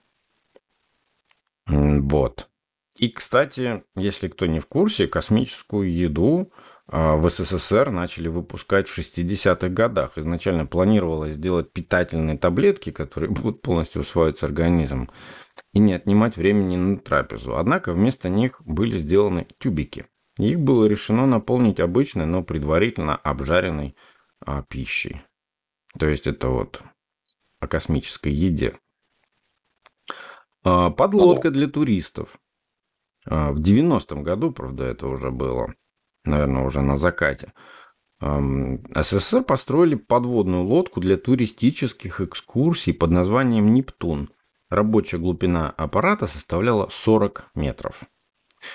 Вот. 1.67 2.49
И, 2.97 3.09
кстати, 3.09 3.83
если 3.95 4.27
кто 4.27 4.45
не 4.45 4.59
в 4.59 4.67
курсе, 4.67 5.07
космическую 5.07 5.91
еду 5.91 6.51
в 6.87 7.29
СССР 7.29 7.89
начали 7.91 8.27
выпускать 8.27 8.87
в 8.89 8.97
60-х 8.97 9.69
годах. 9.69 10.17
Изначально 10.17 10.65
планировалось 10.65 11.33
сделать 11.33 11.71
питательные 11.71 12.37
таблетки, 12.37 12.91
которые 12.91 13.31
будут 13.31 13.61
полностью 13.61 14.01
усваиваться 14.01 14.45
организмом, 14.45 15.09
и 15.73 15.79
не 15.79 15.93
отнимать 15.93 16.37
времени 16.37 16.75
на 16.75 16.97
трапезу. 16.97 17.57
Однако 17.57 17.93
вместо 17.93 18.29
них 18.29 18.61
были 18.65 18.97
сделаны 18.97 19.47
тюбики. 19.59 20.05
Их 20.37 20.59
было 20.59 20.85
решено 20.85 21.25
наполнить 21.27 21.79
обычной, 21.79 22.25
но 22.25 22.43
предварительно 22.43 23.15
обжаренной 23.15 23.95
а, 24.45 24.63
пищей. 24.63 25.21
То 25.97 26.07
есть 26.07 26.25
это 26.25 26.47
вот 26.47 26.81
о 27.59 27.67
космической 27.67 28.31
еде. 28.31 28.77
А, 30.63 30.89
Подлодка 30.89 31.51
для 31.51 31.67
туристов. 31.67 32.39
А, 33.25 33.51
В 33.51 33.59
90-м 33.59 34.23
году, 34.23 34.51
правда, 34.51 34.85
это 34.85 35.07
уже 35.07 35.29
было, 35.29 35.75
наверное, 36.25 36.63
уже 36.63 36.81
на 36.81 36.97
закате. 36.97 37.53
СССР 38.19 39.43
построили 39.43 39.95
подводную 39.95 40.63
лодку 40.63 41.01
для 41.01 41.17
туристических 41.17 42.21
экскурсий 42.21 42.93
под 42.93 43.11
названием 43.11 43.73
«Нептун». 43.73 44.29
Рабочая 44.69 45.17
глубина 45.17 45.69
аппарата 45.71 46.25
составляла 46.25 46.89
40 46.91 47.51
метров. 47.53 48.01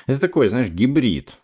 Это 0.06 0.20
такой, 0.20 0.48
знаешь, 0.48 0.68
гибрид. 0.68 1.38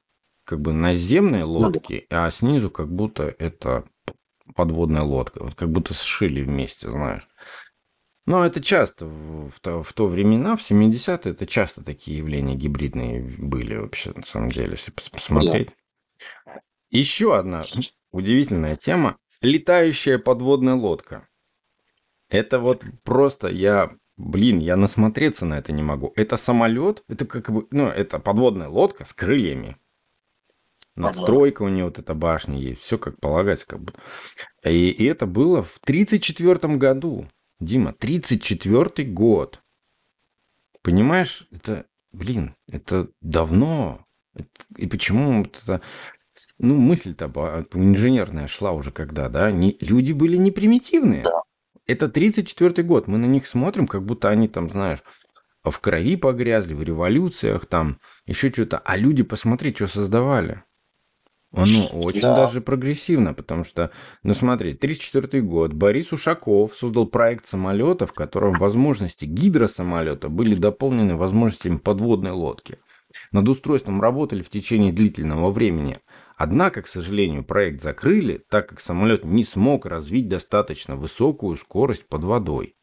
Как 0.44 0.60
бы 0.60 0.72
наземные 0.72 1.44
лодки, 1.44 2.06
а 2.10 2.30
снизу 2.30 2.70
как 2.70 2.92
будто 2.92 3.34
это 3.38 3.84
подводная 4.54 5.02
лодка. 5.02 5.42
Вот 5.42 5.54
как 5.54 5.70
будто 5.70 5.94
сшили 5.94 6.42
вместе, 6.42 6.90
знаешь. 6.90 7.26
Но 8.26 8.44
это 8.44 8.62
часто 8.62 9.06
в, 9.06 9.52
то, 9.60 9.82
в 9.82 9.92
то 9.92 10.06
времена, 10.06 10.56
в 10.56 10.60
70-е, 10.60 11.32
это 11.32 11.46
часто 11.46 11.82
такие 11.82 12.18
явления 12.18 12.54
гибридные 12.54 13.20
были 13.20 13.76
вообще, 13.76 14.12
на 14.14 14.24
самом 14.24 14.50
деле, 14.50 14.72
если 14.72 14.92
пос- 14.92 15.10
посмотреть. 15.12 15.70
Еще 16.90 17.36
одна 17.36 17.64
удивительная 18.14 18.76
тема. 18.76 19.18
Летающая 19.40 20.18
подводная 20.18 20.74
лодка. 20.74 21.28
Это 22.30 22.58
вот 22.58 22.84
просто 23.02 23.48
я, 23.48 23.96
блин, 24.16 24.58
я 24.58 24.76
насмотреться 24.76 25.44
на 25.44 25.58
это 25.58 25.72
не 25.72 25.82
могу. 25.82 26.12
Это 26.16 26.36
самолет, 26.36 27.02
это 27.08 27.26
как 27.26 27.50
бы, 27.50 27.66
ну, 27.70 27.88
это 27.88 28.18
подводная 28.18 28.68
лодка 28.68 29.04
с 29.04 29.12
крыльями. 29.12 29.76
Надстройка 30.96 31.62
у 31.62 31.68
нее 31.68 31.84
вот 31.84 31.98
эта 31.98 32.14
башня 32.14 32.56
есть, 32.56 32.82
все 32.82 32.98
как 32.98 33.20
полагается, 33.20 33.66
как 33.66 33.80
бы. 33.80 33.92
И, 34.64 34.90
и 34.90 35.04
это 35.04 35.26
было 35.26 35.62
в 35.62 35.80
34 35.80 36.76
году. 36.76 37.28
Дима, 37.58 37.92
34 37.92 39.08
год. 39.08 39.60
Понимаешь, 40.82 41.48
это, 41.50 41.86
блин, 42.12 42.54
это 42.68 43.08
давно. 43.20 44.06
И 44.76 44.86
почему 44.86 45.42
это... 45.42 45.80
Ну, 46.58 46.74
мысль-то 46.76 47.26
инженерная 47.74 48.48
шла 48.48 48.72
уже 48.72 48.90
когда, 48.90 49.28
да? 49.28 49.50
Не, 49.50 49.76
люди 49.80 50.12
были 50.12 50.36
не 50.36 50.50
примитивные. 50.50 51.24
Это 51.86 52.08
34 52.08 52.82
год. 52.82 53.06
Мы 53.08 53.18
на 53.18 53.26
них 53.26 53.46
смотрим, 53.46 53.86
как 53.86 54.04
будто 54.04 54.28
они 54.30 54.48
там, 54.48 54.70
знаешь, 54.70 55.00
в 55.62 55.78
крови 55.80 56.16
погрязли, 56.16 56.74
в 56.74 56.82
революциях 56.82 57.66
там, 57.66 57.98
еще 58.26 58.50
что-то. 58.50 58.78
А 58.78 58.96
люди, 58.96 59.22
посмотри, 59.22 59.74
что 59.74 59.88
создавали. 59.88 60.62
Оно 61.56 61.86
очень 61.86 62.22
Да. 62.22 62.34
даже 62.34 62.60
прогрессивно, 62.60 63.32
потому 63.32 63.62
что, 63.62 63.90
ну 64.24 64.34
смотри, 64.34 64.74
34 64.74 65.40
год, 65.42 65.72
Борис 65.72 66.12
Ушаков 66.12 66.74
создал 66.74 67.06
проект 67.06 67.46
самолета, 67.46 68.08
в 68.08 68.12
котором 68.12 68.54
возможности 68.54 69.24
гидросамолета 69.24 70.28
были 70.28 70.56
дополнены 70.56 71.14
возможностями 71.14 71.76
подводной 71.76 72.32
лодки. 72.32 72.78
Над 73.30 73.48
устройством 73.48 74.00
работали 74.02 74.42
в 74.42 74.50
течение 74.50 74.92
длительного 74.92 75.52
времени. 75.52 75.98
Однако, 76.36 76.82
к 76.82 76.88
сожалению, 76.88 77.44
проект 77.44 77.80
закрыли, 77.80 78.44
так 78.48 78.68
как 78.68 78.80
самолет 78.80 79.24
не 79.24 79.44
смог 79.44 79.86
развить 79.86 80.28
достаточно 80.28 80.96
высокую 80.96 81.56
скорость 81.56 82.08
под 82.08 82.24
водой. 82.24 82.76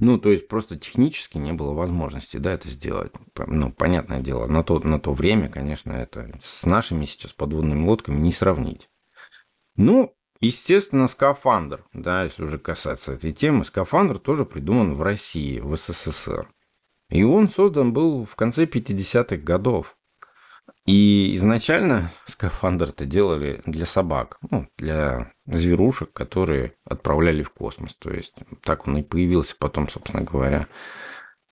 Ну, 0.00 0.18
то 0.18 0.30
есть 0.30 0.48
просто 0.48 0.76
технически 0.76 1.38
не 1.38 1.52
было 1.52 1.72
возможности, 1.72 2.38
да, 2.38 2.52
это 2.52 2.68
сделать. 2.68 3.12
Ну, 3.46 3.70
понятное 3.70 4.20
дело, 4.20 4.46
на 4.46 4.64
то, 4.64 4.80
на 4.80 4.98
то 4.98 5.12
время, 5.12 5.48
конечно, 5.48 5.92
это 5.92 6.36
с 6.42 6.64
нашими 6.66 7.04
сейчас 7.04 7.32
подводными 7.32 7.86
лодками 7.86 8.18
не 8.18 8.32
сравнить. 8.32 8.88
Ну, 9.76 10.16
естественно, 10.40 11.06
скафандр, 11.06 11.84
да, 11.92 12.24
если 12.24 12.42
уже 12.42 12.58
касаться 12.58 13.12
этой 13.12 13.32
темы, 13.32 13.64
скафандр 13.64 14.18
тоже 14.18 14.44
придуман 14.44 14.94
в 14.94 15.02
России, 15.02 15.60
в 15.60 15.76
СССР. 15.76 16.52
И 17.10 17.22
он 17.22 17.48
создан 17.48 17.92
был 17.92 18.24
в 18.24 18.34
конце 18.34 18.64
50-х 18.64 19.36
годов. 19.36 19.96
И 20.86 21.34
изначально 21.36 22.10
скафандр-то 22.26 23.06
делали 23.06 23.62
для 23.64 23.86
собак, 23.86 24.38
ну, 24.50 24.68
для 24.76 25.32
зверушек, 25.46 26.12
которые 26.12 26.76
отправляли 26.84 27.42
в 27.42 27.50
космос. 27.50 27.94
То 27.94 28.10
есть 28.10 28.34
так 28.62 28.86
он 28.86 28.98
и 28.98 29.02
появился 29.02 29.56
потом, 29.58 29.88
собственно 29.88 30.22
говоря, 30.22 30.68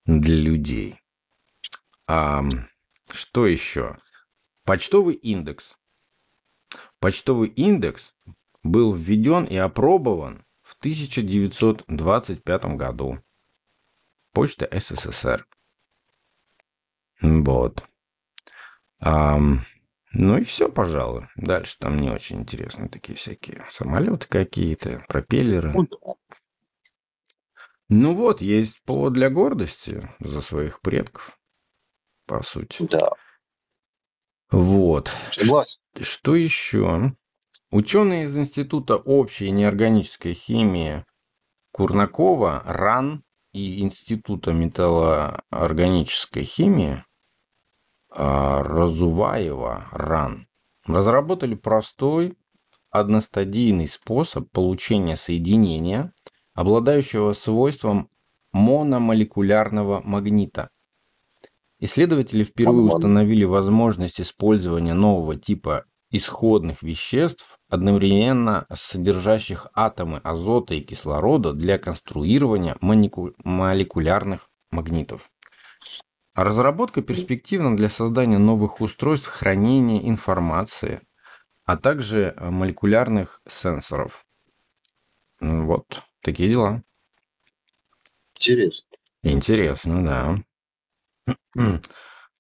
для 0.05 0.37
людей. 0.37 1.01
А, 2.07 2.45
что 3.11 3.47
еще? 3.47 3.97
Почтовый 4.64 5.14
индекс. 5.14 5.77
Почтовый 6.99 7.49
индекс 7.49 8.14
был 8.62 8.92
введен 8.92 9.45
и 9.45 9.57
опробован 9.57 10.45
в 10.61 10.77
1925 10.77 12.64
году. 12.77 13.18
Почта 14.33 14.68
СССР. 14.71 15.47
Вот. 17.23 17.83
Ам, 19.04 19.62
ну 20.12 20.38
и 20.38 20.44
все, 20.44 20.68
пожалуй. 20.68 21.26
Дальше 21.36 21.76
там 21.78 21.96
не 21.98 22.08
очень 22.10 22.40
интересно 22.40 22.88
такие 22.88 23.16
всякие 23.16 23.64
самолеты 23.68 24.28
какие-то, 24.28 25.04
пропеллеры. 25.08 25.74
Ну, 27.88 28.14
вот, 28.14 28.40
есть 28.40 28.80
повод 28.84 29.12
для 29.12 29.28
гордости 29.28 30.08
за 30.20 30.40
своих 30.40 30.80
предков, 30.80 31.38
по 32.26 32.42
сути. 32.44 32.86
Да, 32.88 33.10
Вот. 34.50 35.12
согласен. 35.32 35.80
Что 36.00 36.36
еще? 36.36 37.14
Ученые 37.70 38.24
из 38.24 38.38
Института 38.38 38.96
общей 38.96 39.50
неорганической 39.50 40.34
химии 40.34 41.04
Курнакова, 41.72 42.62
РАН 42.64 43.24
и 43.52 43.80
Института 43.80 44.52
металлоорганической 44.52 46.44
химии 46.44 46.92
а, 46.92 47.12
Разуваева, 48.14 49.88
РАН, 49.92 50.46
разработали 50.87 51.55
простой 51.55 52.37
одностадийный 52.90 53.88
способ 53.88 54.51
получения 54.51 55.16
соединения, 55.16 56.12
обладающего 56.55 57.33
свойством 57.33 58.11
мономолекулярного 58.53 60.03
магнита. 60.05 60.70
Исследователи 61.79 62.44
впервые 62.44 62.94
установили 62.94 63.44
возможность 63.44 64.20
использования 64.20 64.94
нового 64.94 65.35
типа 65.37 65.87
исходных 66.11 66.83
веществ, 66.83 67.59
одновременно 67.68 68.66
содержащих 68.72 69.66
атомы 69.75 70.18
азота 70.18 70.75
и 70.75 70.81
кислорода 70.81 71.55
для 71.55 71.79
конструирования 71.79 72.77
молекулярных 72.81 74.51
магнитов. 74.70 75.32
Разработка 76.35 77.03
перспективна 77.03 77.77
для 77.77 77.90
создания 77.90 78.38
новых 78.38 78.81
устройств 78.81 79.29
хранения 79.29 80.09
информации, 80.09 81.01
а 81.64 81.77
также 81.77 82.35
э, 82.37 82.51
молекулярных 82.51 83.40
сенсоров. 83.47 84.25
Вот, 85.40 86.03
такие 86.23 86.49
дела. 86.49 86.83
Интересно. 88.37 88.97
Интересно, 89.23 90.05
да. 90.05 90.42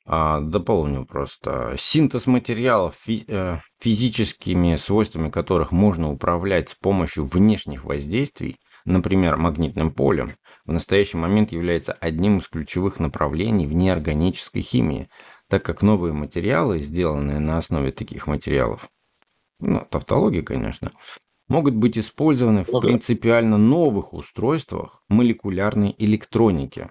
А, 0.04 0.40
дополню 0.40 1.06
просто. 1.06 1.76
Синтез 1.78 2.26
материалов, 2.26 2.96
фи- 2.98 3.24
э, 3.28 3.58
физическими 3.78 4.74
свойствами 4.74 5.30
которых 5.30 5.70
можно 5.70 6.10
управлять 6.10 6.70
с 6.70 6.74
помощью 6.74 7.24
внешних 7.24 7.84
воздействий, 7.84 8.58
например, 8.84 9.36
магнитным 9.36 9.92
полем, 9.92 10.34
в 10.64 10.72
настоящий 10.72 11.16
момент 11.16 11.52
является 11.52 11.92
одним 11.92 12.38
из 12.38 12.48
ключевых 12.48 13.00
направлений 13.00 13.66
в 13.66 13.72
неорганической 13.72 14.62
химии, 14.62 15.08
так 15.48 15.64
как 15.64 15.82
новые 15.82 16.12
материалы, 16.12 16.78
сделанные 16.78 17.38
на 17.38 17.58
основе 17.58 17.92
таких 17.92 18.26
материалов, 18.26 18.88
ну, 19.62 19.86
тавтология, 19.88 20.42
конечно, 20.42 20.92
могут 21.46 21.74
быть 21.74 21.96
использованы 21.96 22.64
в 22.64 22.80
принципиально 22.80 23.58
новых 23.58 24.12
устройствах 24.12 25.04
молекулярной 25.08 25.94
электроники. 25.98 26.90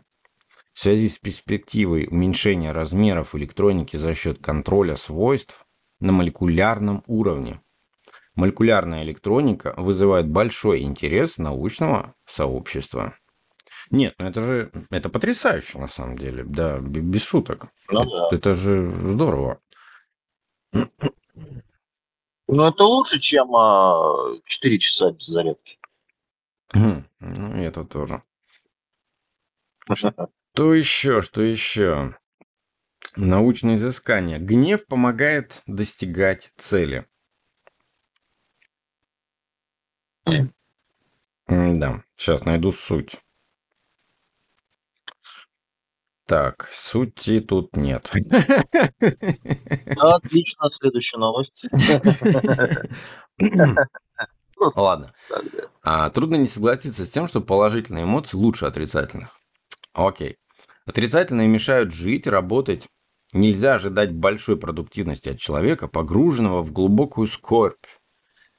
В 0.73 0.79
связи 0.79 1.09
с 1.09 1.17
перспективой 1.17 2.07
уменьшения 2.09 2.71
размеров 2.71 3.35
электроники 3.35 3.97
за 3.97 4.13
счет 4.13 4.41
контроля 4.41 4.95
свойств 4.95 5.65
на 5.99 6.13
молекулярном 6.13 7.03
уровне. 7.07 7.59
Молекулярная 8.35 9.03
электроника 9.03 9.73
вызывает 9.77 10.29
большой 10.29 10.81
интерес 10.81 11.37
научного 11.37 12.15
сообщества. 12.25 13.15
Нет, 13.89 14.15
ну 14.19 14.27
это 14.27 14.39
же 14.41 14.71
это 14.89 15.09
потрясающе 15.09 15.79
на 15.79 15.89
самом 15.89 16.17
деле, 16.17 16.43
да, 16.45 16.79
без 16.79 17.23
шуток. 17.23 17.67
Ну 17.89 18.03
это, 18.03 18.09
да. 18.09 18.35
это 18.37 18.55
же 18.55 18.95
здорово. 19.11 19.59
Ну, 22.53 22.67
это 22.67 22.83
лучше, 22.83 23.19
чем 23.19 23.55
а, 23.55 24.37
4 24.45 24.79
часа 24.79 25.11
без 25.11 25.25
зарядки. 25.25 25.79
Хм, 26.73 27.05
Ну, 27.19 27.55
это 27.55 27.85
тоже. 27.85 28.23
Что 29.93 30.73
еще, 30.73 31.21
что 31.21 31.41
еще? 31.41 32.17
Научные 33.15 33.77
изыскания. 33.77 34.37
Гнев 34.37 34.85
помогает 34.85 35.61
достигать 35.65 36.51
цели. 36.57 37.05
Да, 41.47 42.03
сейчас 42.15 42.45
найду 42.45 42.71
суть. 42.71 43.19
Так, 46.25 46.69
сути 46.71 47.41
тут 47.41 47.75
нет. 47.75 48.09
Отлично, 49.97 50.69
следующая 50.69 51.17
новость. 51.17 51.65
Ладно. 54.75 55.13
А, 55.83 56.09
трудно 56.09 56.35
не 56.35 56.47
согласиться 56.47 57.05
с 57.05 57.09
тем, 57.09 57.27
что 57.27 57.41
положительные 57.41 58.05
эмоции 58.05 58.37
лучше 58.37 58.65
отрицательных. 58.65 59.37
Окей. 59.93 60.37
Отрицательные 60.85 61.47
мешают 61.47 61.93
жить, 61.93 62.27
работать. 62.27 62.87
Нельзя 63.33 63.73
ожидать 63.75 64.13
большой 64.13 64.57
продуктивности 64.57 65.29
от 65.29 65.39
человека, 65.39 65.87
погруженного 65.87 66.61
в 66.63 66.71
глубокую 66.71 67.27
скорбь. 67.27 67.85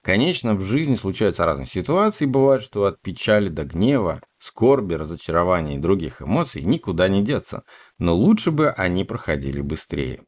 Конечно, 0.02 0.56
в 0.56 0.62
жизни 0.62 0.96
случаются 0.96 1.46
разные 1.46 1.66
ситуации, 1.66 2.26
бывает, 2.26 2.62
что 2.62 2.86
от 2.86 3.00
печали 3.00 3.48
до 3.48 3.64
гнева, 3.64 4.20
скорби, 4.40 4.94
разочарования 4.94 5.76
и 5.76 5.78
других 5.78 6.20
эмоций 6.20 6.62
никуда 6.62 7.06
не 7.08 7.22
деться, 7.22 7.62
но 7.98 8.14
лучше 8.16 8.50
бы 8.50 8.70
они 8.70 9.04
проходили 9.04 9.60
быстрее. 9.60 10.24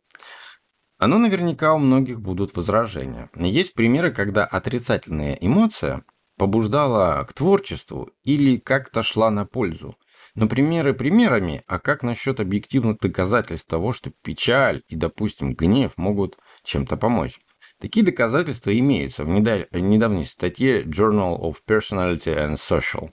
Оно 0.97 1.19
наверняка 1.19 1.75
у 1.75 1.79
многих 1.79 2.21
будут 2.21 2.55
возражения. 2.57 3.31
Есть 3.35 3.75
примеры, 3.75 4.13
когда 4.13 4.45
отрицательная 4.45 5.37
эмоция 5.41 6.05
побуждала 6.39 7.25
к 7.25 7.33
творчеству 7.33 8.11
или 8.23 8.59
как-то 8.59 9.03
шла 9.03 9.31
на 9.33 9.45
пользу. 9.45 9.97
Но 10.37 10.47
примеры 10.49 10.95
примерами, 10.95 11.63
а 11.67 11.81
как 11.81 12.05
насчет 12.05 12.39
объективных 12.39 12.99
доказательств 12.99 13.69
того, 13.69 13.93
что 13.93 14.13
печаль 14.23 14.83
и, 14.89 14.95
допустим, 14.95 15.55
гнев 15.55 15.93
могут 15.97 16.39
чем-то 16.63 16.97
помочь? 16.97 17.41
Такие 17.85 18.03
доказательства 18.03 18.75
имеются 18.79 19.25
в 19.25 19.29
неда- 19.29 19.69
недавней 19.79 20.25
статье 20.25 20.85
Journal 20.85 21.39
of 21.39 21.57
Personality 21.69 22.35
and 22.35 22.55
Social 22.55 23.11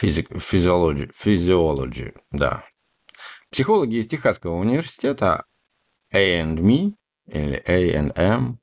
Physi- 0.00 0.28
Physiology, 0.28 1.10
Physiology, 1.12 2.16
да. 2.30 2.62
Психологи 3.50 3.96
из 3.96 4.06
Техасского 4.06 4.60
университета 4.60 5.44
A&Me 6.14 6.92
или 7.26 7.60
A&M 7.66 8.60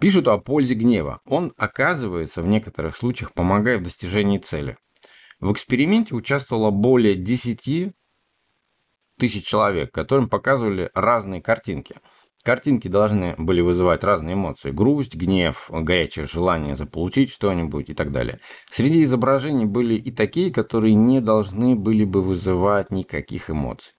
пишут 0.00 0.26
о 0.26 0.38
пользе 0.38 0.74
гнева. 0.74 1.20
Он, 1.24 1.54
оказывается, 1.56 2.42
в 2.42 2.48
некоторых 2.48 2.96
случаях 2.96 3.32
помогает 3.32 3.82
в 3.82 3.84
достижении 3.84 4.38
цели. 4.38 4.76
В 5.38 5.52
эксперименте 5.52 6.16
участвовало 6.16 6.72
более 6.72 7.14
10 7.14 7.92
тысяч 9.20 9.46
человек, 9.46 9.92
которым 9.92 10.28
показывали 10.28 10.90
разные 10.94 11.40
картинки. 11.40 11.94
Картинки 12.42 12.88
должны 12.88 13.34
были 13.36 13.60
вызывать 13.60 14.02
разные 14.02 14.34
эмоции. 14.34 14.70
Грусть, 14.70 15.14
гнев, 15.14 15.68
горячее 15.70 16.24
желание 16.24 16.74
заполучить 16.74 17.30
что-нибудь 17.30 17.90
и 17.90 17.94
так 17.94 18.12
далее. 18.12 18.40
Среди 18.70 19.02
изображений 19.02 19.66
были 19.66 19.94
и 19.94 20.10
такие, 20.10 20.50
которые 20.50 20.94
не 20.94 21.20
должны 21.20 21.76
были 21.76 22.04
бы 22.04 22.22
вызывать 22.22 22.90
никаких 22.90 23.50
эмоций. 23.50 23.92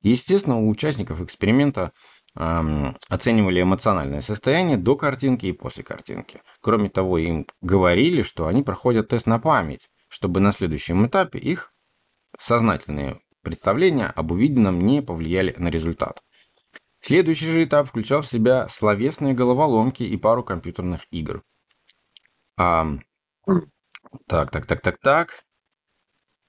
Естественно, 0.00 0.60
у 0.60 0.68
участников 0.68 1.20
эксперимента 1.20 1.90
эм, 2.36 2.96
оценивали 3.08 3.62
эмоциональное 3.62 4.20
состояние 4.20 4.76
до 4.76 4.94
картинки 4.94 5.46
и 5.46 5.52
после 5.52 5.82
картинки. 5.82 6.40
Кроме 6.60 6.90
того, 6.90 7.18
им 7.18 7.46
говорили, 7.60 8.22
что 8.22 8.46
они 8.46 8.62
проходят 8.62 9.08
тест 9.08 9.26
на 9.26 9.40
память, 9.40 9.88
чтобы 10.08 10.38
на 10.38 10.52
следующем 10.52 11.04
этапе 11.04 11.40
их 11.40 11.72
сознательные 12.38 13.18
представления 13.42 14.06
об 14.06 14.30
увиденном 14.30 14.80
не 14.80 15.02
повлияли 15.02 15.52
на 15.58 15.68
результат. 15.68 16.20
Следующий 17.00 17.46
же 17.46 17.64
этап 17.64 17.88
включал 17.88 18.22
в 18.22 18.26
себя 18.26 18.68
словесные 18.68 19.34
головоломки 19.34 20.02
и 20.02 20.16
пару 20.16 20.42
компьютерных 20.42 21.06
игр. 21.10 21.42
А, 22.56 22.86
так, 24.26 24.50
так, 24.50 24.66
так, 24.66 24.80
так, 24.80 24.98
так. 24.98 25.44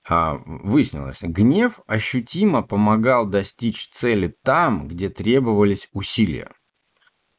А, 0.08 0.40
выяснилось, 0.46 1.22
гнев 1.22 1.80
ощутимо 1.86 2.64
помогал 2.64 3.28
достичь 3.28 3.90
цели 3.90 4.36
там, 4.44 4.88
где 4.88 5.10
требовались 5.10 5.88
усилия. 5.92 6.50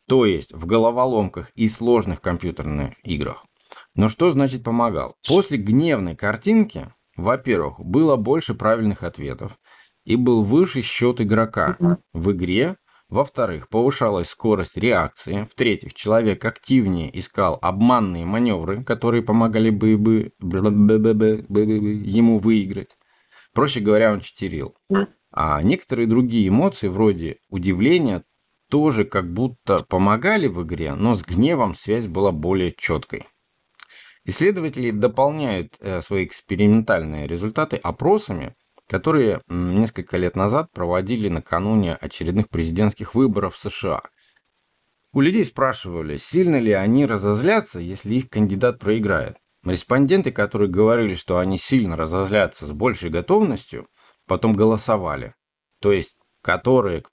То 0.06 0.24
есть 0.24 0.52
в 0.52 0.66
головоломках 0.66 1.50
и 1.54 1.68
сложных 1.68 2.20
компьютерных 2.20 2.94
играх. 3.04 3.46
Но 3.94 4.08
что 4.08 4.32
значит 4.32 4.64
помогал? 4.64 5.16
После 5.26 5.56
гневной 5.56 6.16
картинки, 6.16 6.92
во-первых, 7.16 7.80
было 7.80 8.16
больше 8.16 8.54
правильных 8.54 9.02
ответов 9.02 9.58
и 10.04 10.16
был 10.16 10.42
выше 10.42 10.82
счет 10.82 11.20
игрока 11.20 11.76
в 12.12 12.32
игре. 12.32 12.76
Во-вторых, 13.10 13.68
повышалась 13.68 14.28
скорость 14.28 14.76
реакции. 14.76 15.48
В-третьих, 15.50 15.94
человек 15.94 16.44
активнее 16.44 17.18
искал 17.18 17.58
обманные 17.60 18.24
маневры, 18.24 18.84
которые 18.84 19.24
помогали 19.24 19.70
бы, 19.70 19.98
бы, 19.98 20.32
ему 20.38 22.38
выиграть. 22.38 22.96
Проще 23.52 23.80
говоря, 23.80 24.12
он 24.12 24.20
читерил. 24.20 24.76
А 25.32 25.60
некоторые 25.62 26.06
другие 26.06 26.48
эмоции, 26.48 26.86
вроде 26.86 27.38
удивления, 27.48 28.22
тоже 28.68 29.04
как 29.04 29.32
будто 29.32 29.80
помогали 29.80 30.46
в 30.46 30.62
игре, 30.62 30.94
но 30.94 31.16
с 31.16 31.24
гневом 31.24 31.74
связь 31.74 32.06
была 32.06 32.30
более 32.30 32.72
четкой. 32.72 33.26
Исследователи 34.24 34.92
дополняют 34.92 35.76
э, 35.80 36.00
свои 36.02 36.24
экспериментальные 36.24 37.26
результаты 37.26 37.76
опросами, 37.76 38.54
которые 38.90 39.40
несколько 39.46 40.16
лет 40.16 40.34
назад 40.34 40.72
проводили 40.72 41.28
накануне 41.28 41.94
очередных 41.94 42.48
президентских 42.48 43.14
выборов 43.14 43.54
в 43.54 43.58
США. 43.58 44.02
У 45.12 45.20
людей 45.20 45.44
спрашивали, 45.44 46.16
сильно 46.16 46.58
ли 46.58 46.72
они 46.72 47.06
разозлятся, 47.06 47.78
если 47.78 48.16
их 48.16 48.28
кандидат 48.28 48.80
проиграет. 48.80 49.36
Респонденты, 49.64 50.32
которые 50.32 50.68
говорили, 50.68 51.14
что 51.14 51.38
они 51.38 51.56
сильно 51.56 51.96
разозлятся 51.96 52.66
с 52.66 52.72
большей 52.72 53.10
готовностью, 53.10 53.86
потом 54.26 54.54
голосовали. 54.54 55.36
То 55.80 55.92
есть, 55.92 56.16
которые, 56.42 57.04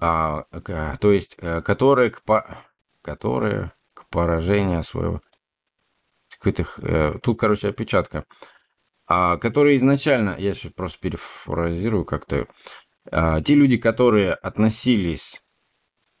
а, 0.00 0.44
к- 0.64 0.96
то 0.98 1.12
есть, 1.12 1.36
э, 1.38 1.60
которые 1.60 2.12
к, 2.12 2.22
по- 2.22 2.46
которые 3.02 3.72
к 3.92 4.08
поражению 4.08 4.82
своего 4.84 5.20
э, 6.44 7.14
тут, 7.22 7.38
короче, 7.38 7.68
опечатка, 7.68 8.24
которые 9.06 9.76
изначально, 9.76 10.34
я 10.38 10.52
сейчас 10.54 10.72
просто 10.72 10.98
перефразирую 10.98 12.04
как-то, 12.04 12.48
а, 13.10 13.40
те 13.40 13.54
люди, 13.54 13.76
которые 13.76 14.34
относились 14.34 15.42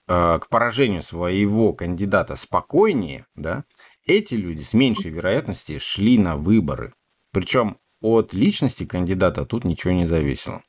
а, 0.08 0.38
к 0.38 0.48
поражению 0.48 1.02
своего 1.02 1.72
кандидата 1.72 2.36
спокойнее, 2.36 3.26
да, 3.34 3.64
эти 4.06 4.34
люди 4.34 4.62
с 4.62 4.72
меньшей 4.72 5.10
вероятностью 5.10 5.80
шли 5.80 6.16
на 6.16 6.36
выборы. 6.36 6.94
Причем 7.32 7.78
от 8.00 8.32
личности 8.32 8.86
кандидата 8.86 9.44
тут 9.44 9.64
ничего 9.64 9.92
не 9.92 10.04
зависело. 10.04 10.62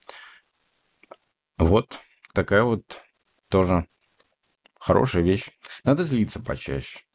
Вот 1.58 2.00
такая 2.34 2.64
вот 2.64 3.00
тоже 3.50 3.88
хорошая 4.80 5.24
вещь. 5.24 5.50
Надо 5.84 6.04
злиться 6.04 6.40
почаще. 6.40 7.07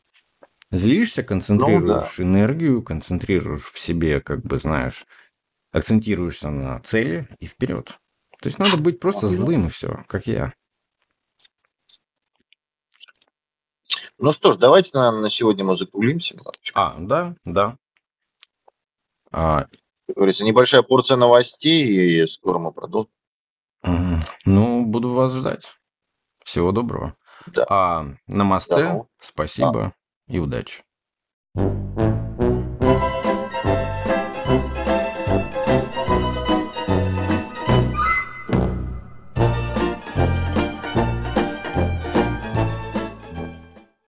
Злишься, 0.72 1.22
концентрируешь 1.22 2.18
энергию, 2.18 2.82
концентрируешь 2.82 3.70
в 3.70 3.78
себе, 3.78 4.22
как 4.22 4.40
бы, 4.40 4.58
знаешь, 4.58 5.04
акцентируешься 5.70 6.48
на 6.48 6.80
цели 6.80 7.28
и 7.40 7.46
вперед. 7.46 7.98
То 8.40 8.48
есть 8.48 8.58
надо 8.58 8.78
быть 8.78 8.98
просто 8.98 9.28
злым 9.28 9.66
и 9.66 9.70
все, 9.70 10.02
как 10.08 10.26
я. 10.26 10.54
Ну 14.16 14.32
что 14.32 14.52
ж, 14.52 14.56
давайте, 14.56 14.92
наверное, 14.94 15.20
на 15.20 15.30
сегодня 15.30 15.62
мы 15.62 15.76
закруглимся. 15.76 16.38
А, 16.72 16.94
да, 16.98 17.36
да. 17.44 17.76
А, 19.30 19.66
Как 20.06 20.16
говорится, 20.16 20.44
небольшая 20.44 20.82
порция 20.82 21.18
новостей, 21.18 22.22
и 22.22 22.26
скоро 22.26 22.58
мы 22.58 22.72
продолжим. 22.72 23.10
ну, 24.46 24.86
буду 24.86 25.12
вас 25.12 25.34
ждать. 25.34 25.66
Всего 26.42 26.72
доброго. 26.72 27.14
Да. 27.46 27.66
А, 27.68 28.06
намасте, 28.26 28.74
Здорово. 28.74 29.08
спасибо 29.20 29.94
и 29.98 30.01
удачи. 30.39 30.83
Мгм. 31.55 32.20